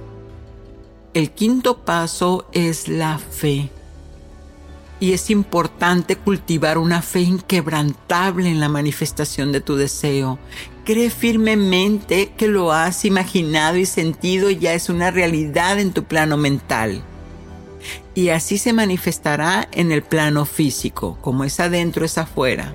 El 1.13 1.31
quinto 1.31 1.79
paso 1.83 2.47
es 2.53 2.87
la 2.87 3.17
fe. 3.17 3.69
Y 5.01 5.11
es 5.11 5.29
importante 5.31 6.15
cultivar 6.15 6.77
una 6.77 7.01
fe 7.01 7.19
inquebrantable 7.23 8.49
en 8.49 8.61
la 8.61 8.69
manifestación 8.69 9.51
de 9.51 9.59
tu 9.59 9.75
deseo. 9.75 10.39
Cree 10.85 11.09
firmemente 11.09 12.31
que 12.37 12.47
lo 12.47 12.71
has 12.71 13.03
imaginado 13.03 13.75
y 13.75 13.85
sentido 13.85 14.49
ya 14.49 14.73
es 14.73 14.87
una 14.87 15.11
realidad 15.11 15.77
en 15.77 15.91
tu 15.91 16.05
plano 16.05 16.37
mental 16.37 17.03
y 18.17 18.29
así 18.29 18.57
se 18.57 18.73
manifestará 18.73 19.67
en 19.71 19.91
el 19.91 20.01
plano 20.01 20.45
físico, 20.45 21.19
como 21.21 21.43
es 21.43 21.59
adentro 21.59 22.03
es 22.03 22.17
afuera. 22.17 22.73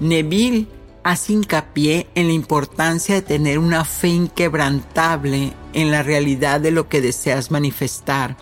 Neville 0.00 0.68
hace 1.04 1.34
hincapié 1.34 2.06
en 2.14 2.28
la 2.28 2.32
importancia 2.32 3.16
de 3.16 3.20
tener 3.20 3.58
una 3.58 3.84
fe 3.84 4.08
inquebrantable 4.08 5.52
en 5.74 5.90
la 5.90 6.02
realidad 6.02 6.62
de 6.62 6.70
lo 6.70 6.88
que 6.88 7.02
deseas 7.02 7.50
manifestar. 7.50 8.38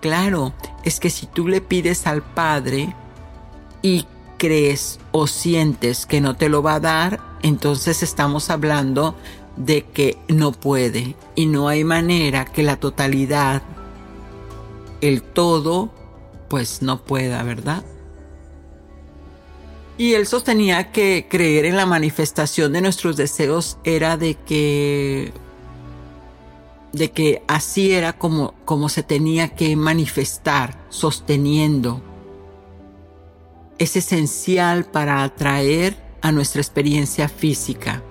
Claro, 0.00 0.54
es 0.82 0.98
que 0.98 1.10
si 1.10 1.26
tú 1.26 1.46
le 1.46 1.60
pides 1.60 2.06
al 2.06 2.22
Padre, 2.22 2.96
y 3.82 4.06
crees 4.38 4.98
o 5.10 5.26
sientes 5.26 6.06
que 6.06 6.22
no 6.22 6.36
te 6.36 6.48
lo 6.48 6.62
va 6.62 6.76
a 6.76 6.80
dar, 6.80 7.20
entonces 7.42 8.02
estamos 8.02 8.48
hablando 8.48 9.14
de 9.58 9.84
que 9.84 10.16
no 10.28 10.52
puede 10.52 11.16
y 11.34 11.44
no 11.44 11.68
hay 11.68 11.84
manera 11.84 12.46
que 12.46 12.62
la 12.62 12.76
totalidad, 12.76 13.60
el 15.02 15.22
todo, 15.22 15.92
pues 16.48 16.80
no 16.80 17.04
pueda, 17.04 17.42
¿verdad? 17.42 17.84
Y 19.98 20.14
él 20.14 20.26
sostenía 20.26 20.90
que 20.90 21.26
creer 21.28 21.66
en 21.66 21.76
la 21.76 21.84
manifestación 21.84 22.72
de 22.72 22.80
nuestros 22.80 23.16
deseos 23.16 23.76
era 23.84 24.16
de 24.16 24.36
que 24.36 25.32
de 26.92 27.10
que 27.10 27.42
así 27.48 27.92
era 27.92 28.12
como, 28.12 28.54
como 28.64 28.88
se 28.88 29.02
tenía 29.02 29.48
que 29.54 29.76
manifestar, 29.76 30.78
sosteniendo. 30.90 32.02
Es 33.78 33.96
esencial 33.96 34.84
para 34.84 35.22
atraer 35.22 35.96
a 36.20 36.32
nuestra 36.32 36.60
experiencia 36.60 37.28
física. 37.28 38.02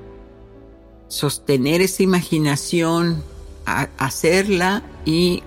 Sostener 1.07 1.81
esa 1.81 2.01
imaginación, 2.01 3.23
hacerla 3.65 4.81
y 5.05 5.43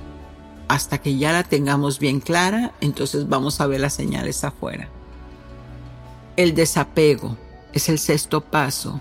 hasta 0.74 0.98
que 0.98 1.16
ya 1.16 1.32
la 1.32 1.44
tengamos 1.44 2.00
bien 2.00 2.18
clara, 2.18 2.72
entonces 2.80 3.28
vamos 3.28 3.60
a 3.60 3.66
ver 3.68 3.78
las 3.80 3.94
señales 3.94 4.42
afuera. 4.42 4.88
El 6.36 6.56
desapego 6.56 7.36
es 7.72 7.88
el 7.88 8.00
sexto 8.00 8.40
paso. 8.40 9.00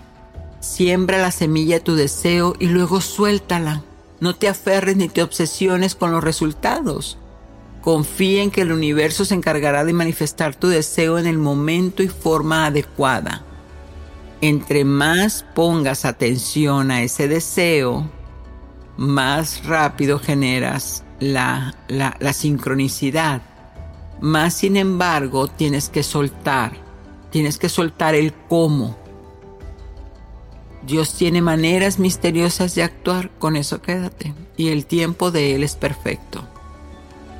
Siembra 0.60 1.18
la 1.18 1.32
semilla 1.32 1.76
de 1.76 1.84
tu 1.84 1.96
deseo 1.96 2.54
y 2.60 2.66
luego 2.66 3.00
suéltala. 3.00 3.82
No 4.20 4.36
te 4.36 4.48
aferres 4.48 4.96
ni 4.96 5.08
te 5.08 5.24
obsesiones 5.24 5.96
con 5.96 6.12
los 6.12 6.22
resultados. 6.22 7.18
Confía 7.82 8.44
en 8.44 8.52
que 8.52 8.60
el 8.60 8.70
universo 8.70 9.24
se 9.24 9.34
encargará 9.34 9.84
de 9.84 9.92
manifestar 9.92 10.54
tu 10.54 10.68
deseo 10.68 11.18
en 11.18 11.26
el 11.26 11.38
momento 11.38 12.04
y 12.04 12.08
forma 12.08 12.66
adecuada. 12.66 13.44
Entre 14.40 14.84
más 14.84 15.44
pongas 15.56 16.04
atención 16.04 16.92
a 16.92 17.02
ese 17.02 17.26
deseo, 17.26 18.08
más 18.96 19.64
rápido 19.66 20.20
generas 20.20 21.04
la, 21.32 21.74
la, 21.88 22.32
sincronicidad. 22.32 23.42
Más 24.20 24.54
sin 24.54 24.76
embargo, 24.76 25.48
tienes 25.48 25.88
que 25.88 26.02
soltar 26.02 26.84
Tienes 27.34 27.58
que 27.58 27.68
soltar 27.68 28.14
el 28.14 28.32
cómo. 28.32 28.96
Dios 30.86 31.14
tiene 31.14 31.42
maneras 31.42 31.98
misteriosas 31.98 32.76
de 32.76 32.84
actuar, 32.84 33.28
con 33.40 33.56
eso 33.56 33.82
quédate. 33.82 34.32
Y 34.56 34.68
el 34.68 34.86
tiempo 34.86 35.32
de 35.32 35.56
Él 35.56 35.64
es 35.64 35.74
perfecto. 35.74 36.44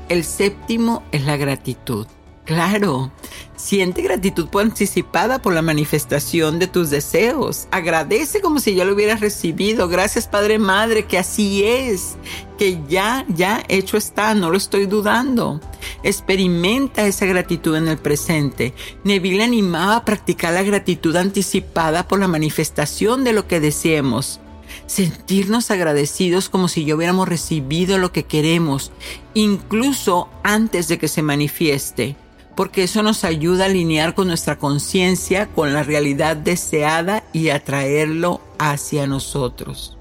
El 0.09 0.25
séptimo 0.25 1.05
es 1.13 1.25
la 1.25 1.37
gratitud. 1.37 2.09
Claro, 2.45 3.11
siente 3.57 4.03
gratitud 4.03 4.49
por 4.49 4.61
anticipada 4.61 5.41
por 5.41 5.55
la 5.55 5.63
manifestación 5.63 6.59
de 6.59 6.67
tus 6.67 6.91
deseos. 6.91 7.69
Agradece 7.71 8.43
como 8.43 8.61
si 8.61 8.75
ya 8.75 8.85
lo 8.85 8.93
hubieras 8.93 9.21
recibido. 9.21 9.89
Gracias 9.89 10.29
Padre 10.29 10.59
Madre, 10.59 11.07
que 11.07 11.17
así 11.17 11.65
es, 11.65 12.17
que 12.59 12.83
ya, 12.87 13.25
ya 13.29 13.65
hecho 13.69 13.97
está, 13.97 14.35
no 14.35 14.51
lo 14.51 14.59
estoy 14.59 14.85
dudando. 14.85 15.59
Experimenta 16.03 17.07
esa 17.07 17.25
gratitud 17.25 17.77
en 17.77 17.89
el 17.89 17.97
presente. 17.97 18.75
Neville 19.05 19.43
animaba 19.43 19.97
a 19.97 20.05
practicar 20.05 20.53
la 20.53 20.63
gratitud 20.63 21.17
anticipada 21.17 22.07
por 22.07 22.21
la 22.21 22.29
manifestación 22.29 23.25
de 23.25 23.33
lo 23.33 23.49
que 23.49 23.61
deseemos 23.61 24.41
sentirnos 24.87 25.71
agradecidos 25.71 26.49
como 26.49 26.69
si 26.69 26.85
ya 26.85 26.97
hubiéramos 26.97 27.29
recibido 27.29 27.97
lo 27.97 28.13
que 28.13 28.25
queremos, 28.25 28.91
incluso 29.33 30.29
antes 30.43 30.89
de 30.89 30.99
que 30.99 31.07
se 31.07 31.23
manifieste 31.23 32.17
porque 32.55 32.85
eso 32.85 33.03
nos 33.03 33.25
ayuda 33.25 33.65
a 33.65 33.67
alinear 33.67 34.15
con 34.15 34.29
nuestra 34.29 34.59
conciencia, 34.59 35.49
con 35.49 35.73
la 35.73 35.83
realidad 35.83 36.37
deseada 36.37 37.25
y 37.33 37.49
atraerlo 37.49 38.41
hacia 38.59 39.07
nosotros. 39.07 39.97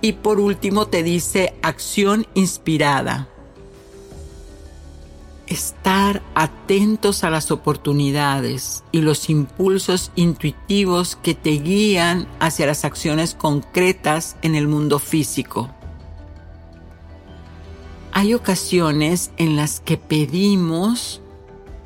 Y 0.00 0.14
por 0.14 0.40
último 0.40 0.86
te 0.86 1.02
dice 1.02 1.54
acción 1.62 2.26
inspirada. 2.34 3.28
Estar 5.46 6.22
atentos 6.34 7.24
a 7.24 7.30
las 7.30 7.50
oportunidades 7.50 8.84
y 8.92 9.00
los 9.00 9.28
impulsos 9.28 10.12
intuitivos 10.14 11.16
que 11.16 11.34
te 11.34 11.50
guían 11.50 12.28
hacia 12.38 12.66
las 12.66 12.84
acciones 12.84 13.34
concretas 13.34 14.36
en 14.42 14.54
el 14.54 14.68
mundo 14.68 14.98
físico. 14.98 15.70
Hay 18.12 18.34
ocasiones 18.34 19.32
en 19.36 19.56
las 19.56 19.80
que 19.80 19.96
pedimos 19.96 21.20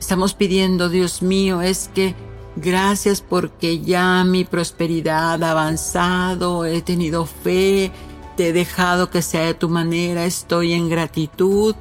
Estamos 0.05 0.35
pidiendo, 0.35 0.91
Dios 0.91 1.23
mío, 1.23 1.63
es 1.63 1.91
que 1.95 2.15
gracias 2.57 3.23
porque 3.23 3.81
ya 3.81 4.23
mi 4.25 4.45
prosperidad 4.45 5.43
ha 5.43 5.53
avanzado, 5.53 6.67
he 6.67 6.83
tenido 6.83 7.25
fe, 7.25 7.91
te 8.37 8.49
he 8.49 8.53
dejado 8.53 9.09
que 9.09 9.23
sea 9.23 9.47
de 9.47 9.55
tu 9.55 9.71
manera, 9.71 10.27
estoy 10.27 10.75
en 10.75 10.91
gratitud. 10.91 11.75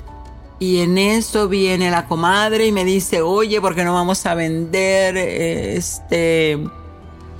Y 0.57 0.79
en 0.79 0.97
eso 0.97 1.49
viene 1.49 1.91
la 1.91 2.07
comadre 2.07 2.67
y 2.67 2.71
me 2.71 2.85
dice, 2.85 3.21
oye, 3.21 3.59
¿por 3.59 3.75
qué 3.75 3.83
no 3.83 3.93
vamos 3.93 4.25
a 4.25 4.35
vender 4.35 5.17
este, 5.17 6.65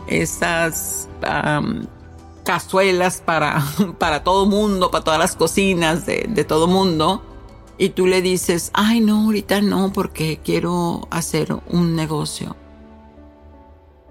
esas 0.07 1.07
cazuelas 2.43 3.21
para, 3.25 3.63
para 3.99 4.25
todo 4.25 4.45
mundo, 4.47 4.91
para 4.91 5.05
todas 5.05 5.19
las 5.21 5.37
cocinas 5.37 6.05
de, 6.05 6.25
de 6.27 6.43
todo 6.43 6.67
mundo? 6.67 7.23
Y 7.77 7.89
tú 7.89 8.07
le 8.07 8.21
dices, 8.21 8.71
ay 8.73 8.99
no, 8.99 9.25
ahorita 9.25 9.61
no, 9.61 9.91
porque 9.93 10.39
quiero 10.43 11.07
hacer 11.09 11.55
un 11.69 11.95
negocio. 11.95 12.55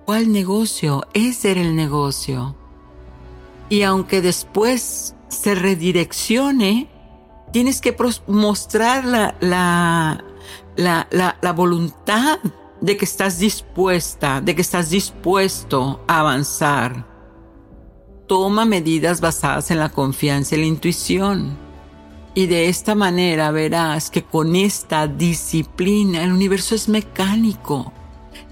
¿Cuál 0.05 0.33
negocio? 0.33 1.07
Ese 1.15 1.53
era 1.53 1.61
el 1.61 1.77
negocio. 1.77 2.57
Y 3.69 3.83
aunque 3.83 4.21
después 4.21 5.15
se 5.29 5.55
redireccione, 5.55 6.91
tienes 7.53 7.81
que 7.81 7.97
mostrar 8.27 9.05
la, 9.05 9.37
la, 9.41 10.25
la, 10.77 11.39
la 11.41 11.53
voluntad 11.53 12.41
de 12.81 12.97
que 12.97 13.05
estás 13.05 13.39
dispuesta, 13.39 14.41
de 14.41 14.57
que 14.57 14.63
estás 14.63 14.91
dispuesto 14.91 16.01
a 16.09 16.19
avanzar. 16.21 17.07
Toma 18.27 18.65
medidas 18.65 19.21
basadas 19.21 19.71
en 19.71 19.79
la 19.79 19.91
confianza 19.91 20.57
y 20.57 20.59
la 20.59 20.67
intuición 20.67 21.62
y 22.35 22.47
de 22.47 22.69
esta 22.69 22.95
manera 22.95 23.51
verás 23.51 24.11
que 24.11 24.23
con 24.23 24.57
esta 24.57 25.07
disciplina 25.07 26.23
el 26.23 26.33
universo 26.33 26.75
es 26.75 26.89
mecánico. 26.89 27.93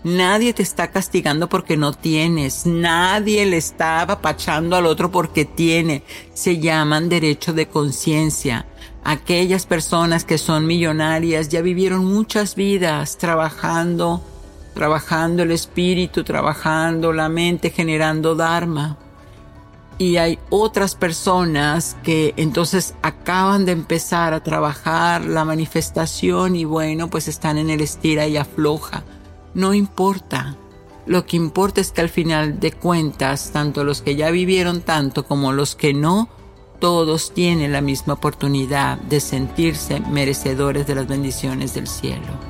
Nadie 0.02 0.54
te 0.54 0.62
está 0.62 0.90
castigando 0.90 1.48
porque 1.48 1.76
no 1.76 1.92
tienes. 1.92 2.66
Nadie 2.66 3.44
le 3.46 3.58
está 3.58 4.02
apachando 4.02 4.76
al 4.76 4.86
otro 4.86 5.10
porque 5.10 5.44
tiene. 5.44 6.02
Se 6.32 6.58
llaman 6.58 7.08
derecho 7.08 7.52
de 7.52 7.68
conciencia. 7.68 8.66
Aquellas 9.04 9.66
personas 9.66 10.24
que 10.24 10.38
son 10.38 10.66
millonarias 10.66 11.48
ya 11.48 11.62
vivieron 11.62 12.04
muchas 12.04 12.54
vidas 12.54 13.18
trabajando, 13.18 14.22
trabajando 14.74 15.42
el 15.42 15.52
espíritu, 15.52 16.22
trabajando 16.22 17.12
la 17.12 17.28
mente, 17.28 17.70
generando 17.70 18.34
Dharma 18.34 18.98
y 20.00 20.16
hay 20.16 20.38
otras 20.48 20.94
personas 20.94 21.94
que 22.02 22.32
entonces 22.38 22.94
acaban 23.02 23.66
de 23.66 23.72
empezar 23.72 24.32
a 24.32 24.42
trabajar 24.42 25.26
la 25.26 25.44
manifestación 25.44 26.56
y 26.56 26.64
bueno, 26.64 27.10
pues 27.10 27.28
están 27.28 27.58
en 27.58 27.68
el 27.68 27.82
estira 27.82 28.26
y 28.26 28.38
afloja. 28.38 29.04
No 29.52 29.74
importa. 29.74 30.56
Lo 31.04 31.26
que 31.26 31.36
importa 31.36 31.82
es 31.82 31.92
que 31.92 32.00
al 32.00 32.08
final 32.08 32.60
de 32.60 32.72
cuentas, 32.72 33.50
tanto 33.52 33.84
los 33.84 34.00
que 34.00 34.16
ya 34.16 34.30
vivieron 34.30 34.80
tanto 34.80 35.26
como 35.26 35.52
los 35.52 35.76
que 35.76 35.92
no, 35.92 36.30
todos 36.78 37.34
tienen 37.34 37.72
la 37.72 37.82
misma 37.82 38.14
oportunidad 38.14 38.96
de 38.96 39.20
sentirse 39.20 40.00
merecedores 40.00 40.86
de 40.86 40.94
las 40.94 41.08
bendiciones 41.08 41.74
del 41.74 41.86
cielo. 41.86 42.49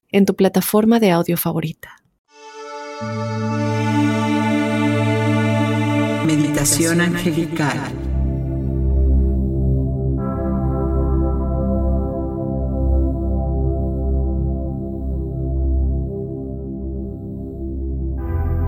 en 0.11 0.25
tu 0.25 0.35
plataforma 0.35 0.99
de 0.99 1.11
audio 1.11 1.37
favorita. 1.37 1.97
Meditación 6.25 7.01
angelical. 7.01 7.79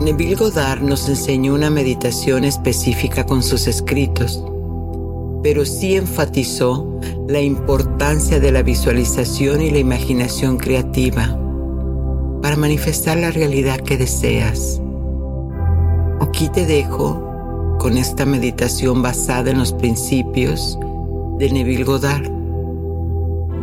Neville 0.03 0.35
Goddard 0.35 0.81
nos 0.81 1.07
enseñó 1.07 1.53
una 1.53 1.69
meditación 1.69 2.43
específica 2.43 3.25
con 3.25 3.41
sus 3.41 3.67
escritos, 3.67 4.43
pero 5.43 5.65
sí 5.65 5.95
enfatizó 5.95 6.99
la 7.27 7.41
importancia 7.41 8.39
de 8.39 8.51
la 8.51 8.63
visualización 8.63 9.61
y 9.61 9.69
la 9.69 9.79
imaginación 9.79 10.57
creativa 10.57 11.37
para 12.41 12.55
manifestar 12.55 13.17
la 13.17 13.29
realidad 13.29 13.81
que 13.81 13.97
deseas. 13.97 14.81
Aquí 16.21 16.49
te 16.49 16.65
dejo 16.65 17.77
con 17.79 17.97
esta 17.97 18.25
meditación 18.25 19.01
basada 19.01 19.51
en 19.51 19.59
los 19.59 19.73
principios 19.73 20.79
de 21.37 21.51
Neville 21.51 21.83
Goddard, 21.83 22.31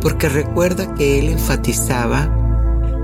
porque 0.01 0.29
recuerda 0.29 0.93
que 0.93 1.19
él 1.19 1.29
enfatizaba 1.29 2.37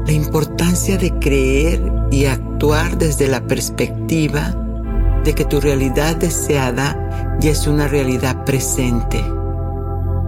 la 0.06 0.12
importancia 0.12 0.98
de 0.98 1.12
creer 1.20 1.82
y 2.12 2.26
actuar 2.26 2.98
desde 2.98 3.28
la 3.28 3.42
perspectiva 3.42 4.67
de 5.28 5.36
que 5.36 5.44
tu 5.44 5.60
realidad 5.60 6.16
deseada 6.16 7.38
ya 7.42 7.52
es 7.52 7.68
una 7.68 7.90
realidad 7.90 8.46
presente. 8.46 9.22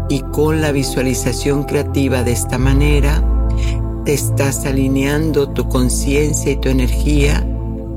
Y 0.09 0.19
con 0.33 0.59
la 0.59 0.73
visualización 0.73 1.63
creativa 1.63 2.21
de 2.23 2.33
esta 2.33 2.57
manera, 2.57 3.23
te 4.03 4.13
estás 4.13 4.65
alineando 4.65 5.51
tu 5.51 5.69
conciencia 5.69 6.51
y 6.51 6.57
tu 6.57 6.67
energía 6.67 7.47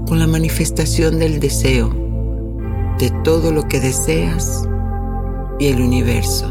con 0.07 0.21
la 0.21 0.29
manifestación 0.29 1.19
del 1.19 1.41
deseo, 1.41 1.89
de 3.01 3.11
todo 3.25 3.51
lo 3.51 3.67
que 3.67 3.81
deseas 3.81 4.69
y 5.59 5.67
el 5.67 5.83
universo. 5.83 6.47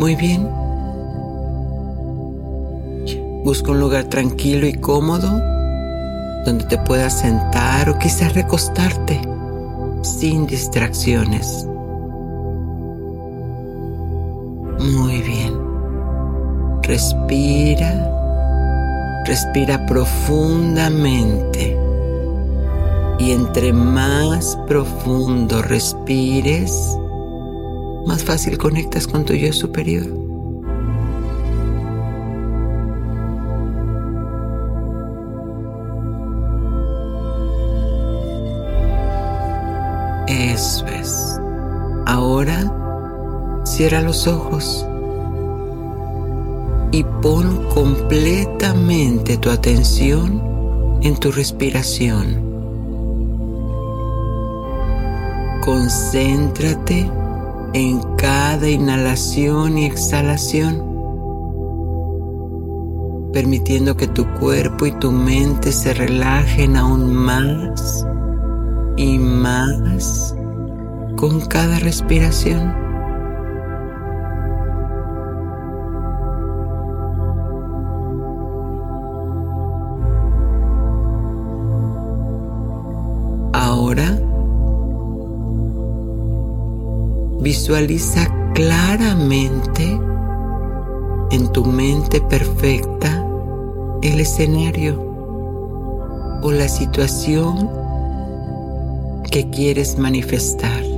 Muy 0.00 0.16
bien. 0.16 0.65
Busca 3.46 3.70
un 3.70 3.78
lugar 3.78 4.06
tranquilo 4.06 4.66
y 4.66 4.72
cómodo 4.72 5.28
donde 6.44 6.64
te 6.64 6.78
puedas 6.78 7.20
sentar 7.20 7.88
o 7.88 7.96
quizás 7.96 8.34
recostarte 8.34 9.20
sin 10.02 10.48
distracciones. 10.48 11.64
Muy 14.80 15.22
bien. 15.22 15.54
Respira. 16.82 18.10
Respira 19.26 19.86
profundamente. 19.86 21.78
Y 23.20 23.30
entre 23.30 23.72
más 23.72 24.58
profundo 24.66 25.62
respires, 25.62 26.98
más 28.06 28.24
fácil 28.24 28.58
conectas 28.58 29.06
con 29.06 29.24
tu 29.24 29.34
yo 29.34 29.52
superior. 29.52 30.25
Ahora 42.06 43.62
cierra 43.64 44.00
los 44.00 44.26
ojos 44.26 44.86
y 46.92 47.04
pon 47.20 47.68
completamente 47.74 49.36
tu 49.36 49.50
atención 49.50 50.40
en 51.02 51.16
tu 51.16 51.30
respiración. 51.30 52.40
Concéntrate 55.62 57.10
en 57.74 58.00
cada 58.16 58.66
inhalación 58.66 59.76
y 59.76 59.84
exhalación, 59.84 60.82
permitiendo 63.34 63.94
que 63.94 64.06
tu 64.06 64.26
cuerpo 64.40 64.86
y 64.86 64.92
tu 64.92 65.12
mente 65.12 65.70
se 65.70 65.92
relajen 65.92 66.76
aún 66.76 67.14
más 67.14 68.06
y 68.96 69.18
más 69.18 70.34
con 71.16 71.40
cada 71.40 71.78
respiración. 71.78 72.74
Ahora 83.52 84.16
Visualiza 87.46 88.26
claramente 88.54 90.00
en 91.30 91.52
tu 91.52 91.64
mente 91.64 92.20
perfecta 92.20 93.24
el 94.02 94.18
escenario 94.18 95.00
o 96.42 96.50
la 96.50 96.66
situación 96.66 97.70
que 99.30 99.48
quieres 99.50 99.96
manifestar. 99.96 100.95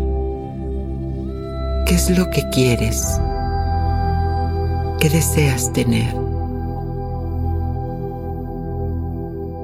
¿Qué 1.89 1.95
es 1.95 2.11
lo 2.11 2.30
que 2.30 2.49
quieres? 2.51 3.18
¿Qué 5.01 5.09
deseas 5.09 5.72
tener? 5.72 6.14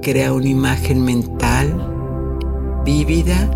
Crea 0.03 0.33
una 0.33 0.49
imagen 0.49 1.05
mental 1.05 2.83
vívida 2.85 3.51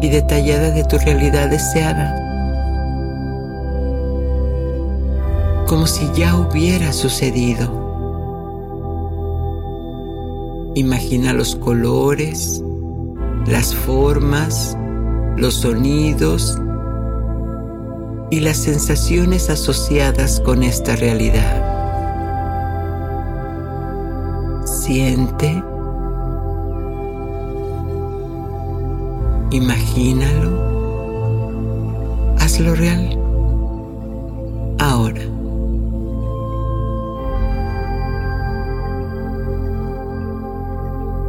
y 0.00 0.08
detallada 0.08 0.70
de 0.70 0.84
tu 0.84 0.98
realidad 0.98 1.50
deseada. 1.50 2.22
como 5.66 5.86
si 5.88 6.08
ya 6.14 6.36
hubiera 6.36 6.92
sucedido. 6.92 7.84
Imagina 10.76 11.32
los 11.32 11.56
colores, 11.56 12.62
las 13.46 13.74
formas, 13.74 14.78
los 15.36 15.54
sonidos 15.54 16.60
y 18.30 18.40
las 18.40 18.56
sensaciones 18.56 19.50
asociadas 19.50 20.40
con 20.40 20.62
esta 20.62 20.96
realidad. 20.96 21.62
Siente, 24.64 25.62
imagínalo, 29.50 30.50
hazlo 32.38 32.74
real. 32.74 33.18
Ahora. 34.78 35.22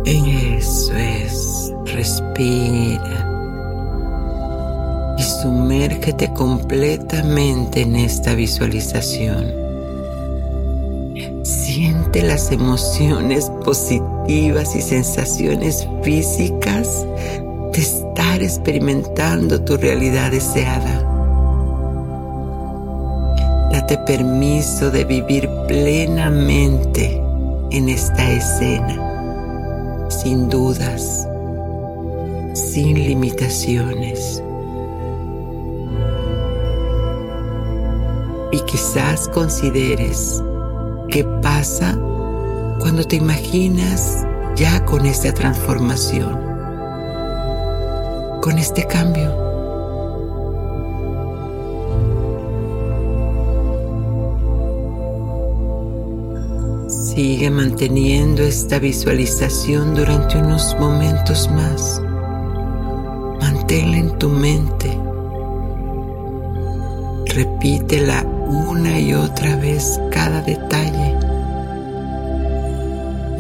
Eso 0.06 0.96
es, 0.96 1.74
respira 1.86 3.17
sumérgete 5.48 6.34
completamente 6.34 7.84
en 7.84 7.96
esta 7.96 8.36
visualización. 8.36 9.54
Siente 11.44 12.22
las 12.22 12.52
emociones 12.52 13.50
positivas 13.64 14.76
y 14.76 14.82
sensaciones 14.82 15.88
físicas 16.04 17.06
de 17.72 17.80
estar 17.80 18.44
experimentando 18.44 19.62
tu 19.62 19.78
realidad 19.78 20.32
deseada. 20.32 21.02
Date 23.72 23.98
permiso 24.00 24.92
de 24.92 25.06
vivir 25.06 25.48
plenamente 25.66 27.22
en 27.72 27.88
esta 27.88 28.34
escena 28.34 30.10
sin 30.10 30.50
dudas, 30.50 31.26
sin 32.54 32.96
limitaciones. 32.96 34.44
Quizás 38.68 39.28
consideres 39.30 40.44
qué 41.10 41.24
pasa 41.42 41.98
cuando 42.80 43.04
te 43.04 43.16
imaginas 43.16 44.26
ya 44.56 44.86
con 44.86 45.06
esta 45.06 45.34
transformación, 45.34 46.40
con 48.42 48.58
este 48.60 48.86
cambio. 48.86 49.48
Sigue 56.88 57.50
manteniendo 57.50 58.44
esta 58.44 58.78
visualización 58.78 59.96
durante 59.96 60.38
unos 60.38 60.76
momentos 60.80 61.50
más. 61.50 62.02
Manténla 63.42 63.98
en 63.98 64.18
tu 64.20 64.30
mente. 64.30 64.96
Repítela 67.26 68.24
una 68.48 69.00
y 69.00 69.14
otra 69.14 69.56
vez 69.58 70.00
cada 70.12 70.42
detalle. 70.42 71.16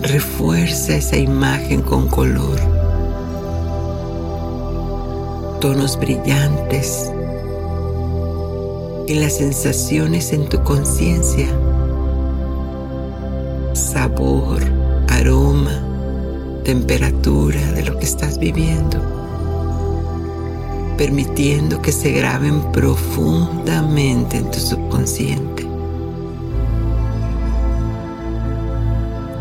Refuerza 0.01 0.95
esa 0.95 1.17
imagen 1.17 1.81
con 1.81 2.07
color. 2.07 2.59
Tonos 5.59 5.99
brillantes 5.99 7.11
y 9.07 9.15
las 9.15 9.37
sensaciones 9.37 10.33
en 10.33 10.47
tu 10.49 10.61
conciencia 10.63 11.47
sabor, 13.77 14.61
aroma, 15.07 15.71
temperatura 16.63 17.59
de 17.71 17.83
lo 17.83 17.97
que 17.97 18.05
estás 18.05 18.37
viviendo, 18.37 18.99
permitiendo 20.97 21.81
que 21.81 21.91
se 21.91 22.11
graben 22.11 22.61
profundamente 22.71 24.37
en 24.37 24.51
tu 24.51 24.59
subconsciente. 24.59 25.67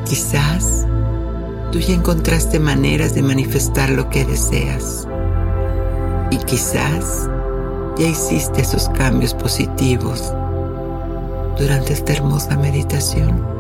Quizás 0.04 0.86
tú 1.72 1.78
ya 1.78 1.94
encontraste 1.94 2.61
maneras 2.61 3.14
de 3.14 3.22
manifestar 3.22 3.90
lo 3.90 4.09
que 4.11 4.24
deseas 4.24 5.09
y 6.30 6.36
quizás 6.38 7.28
ya 7.98 8.07
hiciste 8.07 8.61
esos 8.61 8.88
cambios 8.90 9.34
positivos 9.34 10.32
durante 11.59 11.94
esta 11.94 12.12
hermosa 12.12 12.57
meditación. 12.57 13.57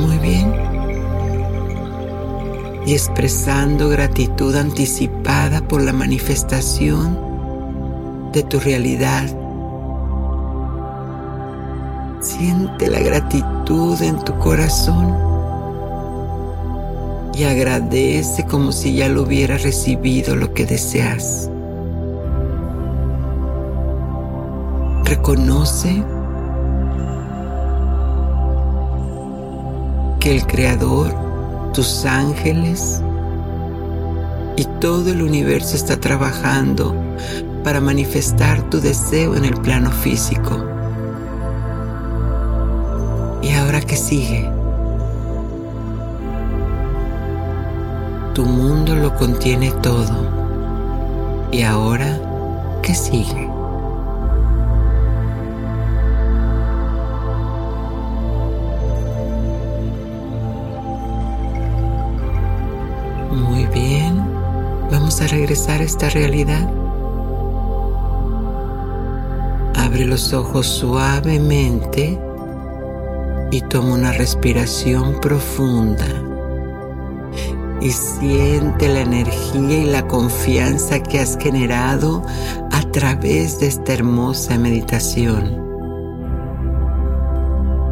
Muy 0.00 0.18
bien. 0.18 0.52
Y 2.86 2.92
expresando 2.94 3.90
gratitud 3.90 4.56
anticipada 4.56 5.60
por 5.60 5.82
la 5.82 5.92
manifestación 5.92 7.18
de 8.32 8.42
tu 8.42 8.58
realidad. 8.58 9.28
Siente 12.20 12.88
la 12.88 13.00
gratitud 13.00 14.00
en 14.00 14.24
tu 14.24 14.38
corazón 14.38 15.14
y 17.34 17.44
agradece 17.44 18.46
como 18.46 18.72
si 18.72 18.94
ya 18.94 19.08
lo 19.08 19.22
hubiera 19.22 19.58
recibido 19.58 20.34
lo 20.34 20.54
que 20.54 20.64
deseas. 20.64 21.50
Reconoce 25.04 26.02
el 30.30 30.46
Creador, 30.46 31.12
tus 31.72 32.04
ángeles 32.04 33.02
y 34.56 34.64
todo 34.80 35.10
el 35.10 35.22
universo 35.22 35.74
está 35.74 35.98
trabajando 35.98 36.94
para 37.64 37.80
manifestar 37.80 38.62
tu 38.70 38.80
deseo 38.80 39.34
en 39.34 39.44
el 39.44 39.54
plano 39.54 39.90
físico. 39.90 40.64
¿Y 43.42 43.50
ahora 43.54 43.80
qué 43.80 43.96
sigue? 43.96 44.48
Tu 48.34 48.44
mundo 48.44 48.94
lo 48.94 49.12
contiene 49.16 49.72
todo. 49.82 51.48
¿Y 51.50 51.62
ahora 51.62 52.20
qué 52.82 52.94
sigue? 52.94 53.49
Esta 65.50 66.08
realidad. 66.10 66.68
Abre 69.74 70.04
los 70.04 70.32
ojos 70.32 70.66
suavemente 70.66 72.20
y 73.50 73.60
toma 73.62 73.94
una 73.94 74.12
respiración 74.12 75.20
profunda. 75.20 76.06
Y 77.80 77.90
siente 77.90 78.88
la 78.88 79.00
energía 79.00 79.78
y 79.78 79.86
la 79.86 80.06
confianza 80.06 81.02
que 81.02 81.18
has 81.18 81.36
generado 81.36 82.22
a 82.70 82.82
través 82.92 83.58
de 83.58 83.66
esta 83.66 83.94
hermosa 83.94 84.56
meditación. 84.56 85.58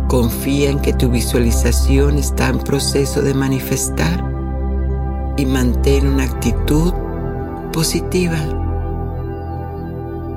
Confía 0.07 0.71
en 0.71 0.79
que 0.79 0.93
tu 0.93 1.09
visualización 1.09 2.19
está 2.19 2.49
en 2.51 2.61
proceso 2.61 3.21
de 3.21 3.35
manifestar 3.35 4.25
y 5.37 5.45
mantén 5.45 6.07
una 6.07 6.25
actitud 6.25 6.93
positiva 7.79 8.37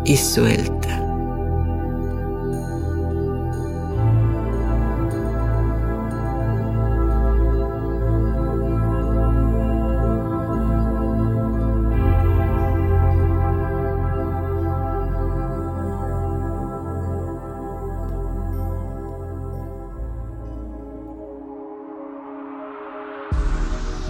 y 0.05 0.15
suelta. 0.15 0.99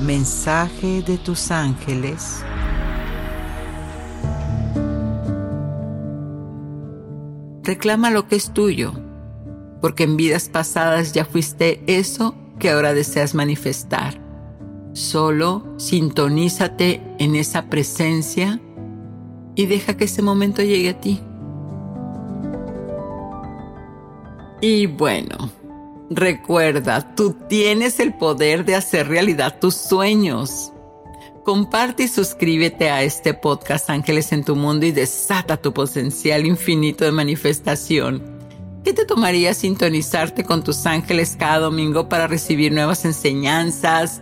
Mensaje 0.02 1.02
de 1.04 1.18
tus 1.18 1.50
ángeles 1.50 2.44
Reclama 7.82 8.12
lo 8.12 8.28
que 8.28 8.36
es 8.36 8.54
tuyo, 8.54 8.94
porque 9.82 10.04
en 10.04 10.16
vidas 10.16 10.50
pasadas 10.50 11.14
ya 11.14 11.26
fuiste 11.26 11.82
eso 11.88 12.36
que 12.60 12.70
ahora 12.70 12.94
deseas 12.94 13.34
manifestar. 13.34 14.22
Solo 14.94 15.66
sintonízate 15.78 17.02
en 17.18 17.36
esa 17.36 17.72
presencia 17.72 18.62
y 19.56 19.66
deja 19.66 19.98
que 19.98 20.04
ese 20.04 20.22
momento 20.22 20.62
llegue 20.62 20.90
a 20.90 21.02
ti. 21.02 21.22
Y 24.62 24.86
bueno, 24.86 25.50
recuerda, 26.12 27.16
tú 27.16 27.36
tienes 27.50 28.00
el 28.00 28.14
poder 28.14 28.64
de 28.64 28.76
hacer 28.76 29.08
realidad 29.08 29.58
tus 29.60 29.74
sueños. 29.74 30.72
Comparte 31.44 32.04
y 32.04 32.08
suscríbete 32.08 32.92
a 32.92 33.02
este 33.02 33.34
podcast 33.34 33.90
Ángeles 33.90 34.32
en 34.32 34.44
tu 34.44 34.56
Mundo 34.56 34.86
y 34.86 34.92
desata 34.92 35.58
tu 35.58 35.74
potencial 35.74 36.46
infinito 36.46 37.04
de 37.04 37.12
manifestación. 37.12 38.22
¿Qué 38.84 38.94
te 38.94 39.06
tomaría 39.06 39.56
sintonizarte 39.56 40.44
con 40.44 40.64
tus 40.64 40.86
ángeles 40.86 41.36
cada 41.40 41.58
domingo 41.58 42.08
para 42.10 42.28
recibir 42.28 42.72
nuevas 42.72 43.06
enseñanzas? 43.06 44.22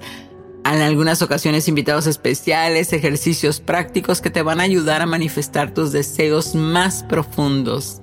En 0.63 0.81
algunas 0.81 1.21
ocasiones 1.21 1.67
invitados 1.67 2.07
especiales, 2.07 2.93
ejercicios 2.93 3.59
prácticos 3.59 4.21
que 4.21 4.29
te 4.29 4.41
van 4.41 4.61
a 4.61 4.63
ayudar 4.63 5.01
a 5.01 5.05
manifestar 5.05 5.73
tus 5.73 5.91
deseos 5.91 6.55
más 6.55 7.03
profundos. 7.03 8.01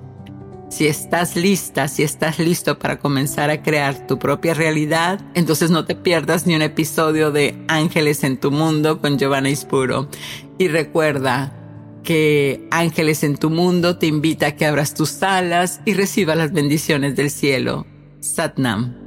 Si 0.69 0.85
estás 0.85 1.35
lista, 1.35 1.87
si 1.87 2.03
estás 2.03 2.39
listo 2.39 2.77
para 2.77 2.99
comenzar 2.99 3.49
a 3.49 3.63
crear 3.63 4.05
tu 4.05 4.19
propia 4.19 4.53
realidad, 4.53 5.21
entonces 5.33 5.71
no 5.71 5.85
te 5.85 5.95
pierdas 5.95 6.45
ni 6.45 6.55
un 6.55 6.61
episodio 6.61 7.31
de 7.31 7.57
Ángeles 7.69 8.23
en 8.23 8.37
tu 8.37 8.51
Mundo 8.51 8.99
con 8.99 9.17
Giovanna 9.17 9.49
Ispuro. 9.49 10.09
Y 10.57 10.67
recuerda 10.67 11.53
que 12.03 12.67
Ángeles 12.69 13.23
en 13.23 13.37
tu 13.37 13.49
Mundo 13.49 13.97
te 13.97 14.07
invita 14.07 14.47
a 14.47 14.55
que 14.55 14.65
abras 14.65 14.93
tus 14.93 15.23
alas 15.23 15.81
y 15.85 15.93
reciba 15.93 16.35
las 16.35 16.51
bendiciones 16.51 17.15
del 17.15 17.31
cielo. 17.31 17.85
Satnam. 18.19 19.06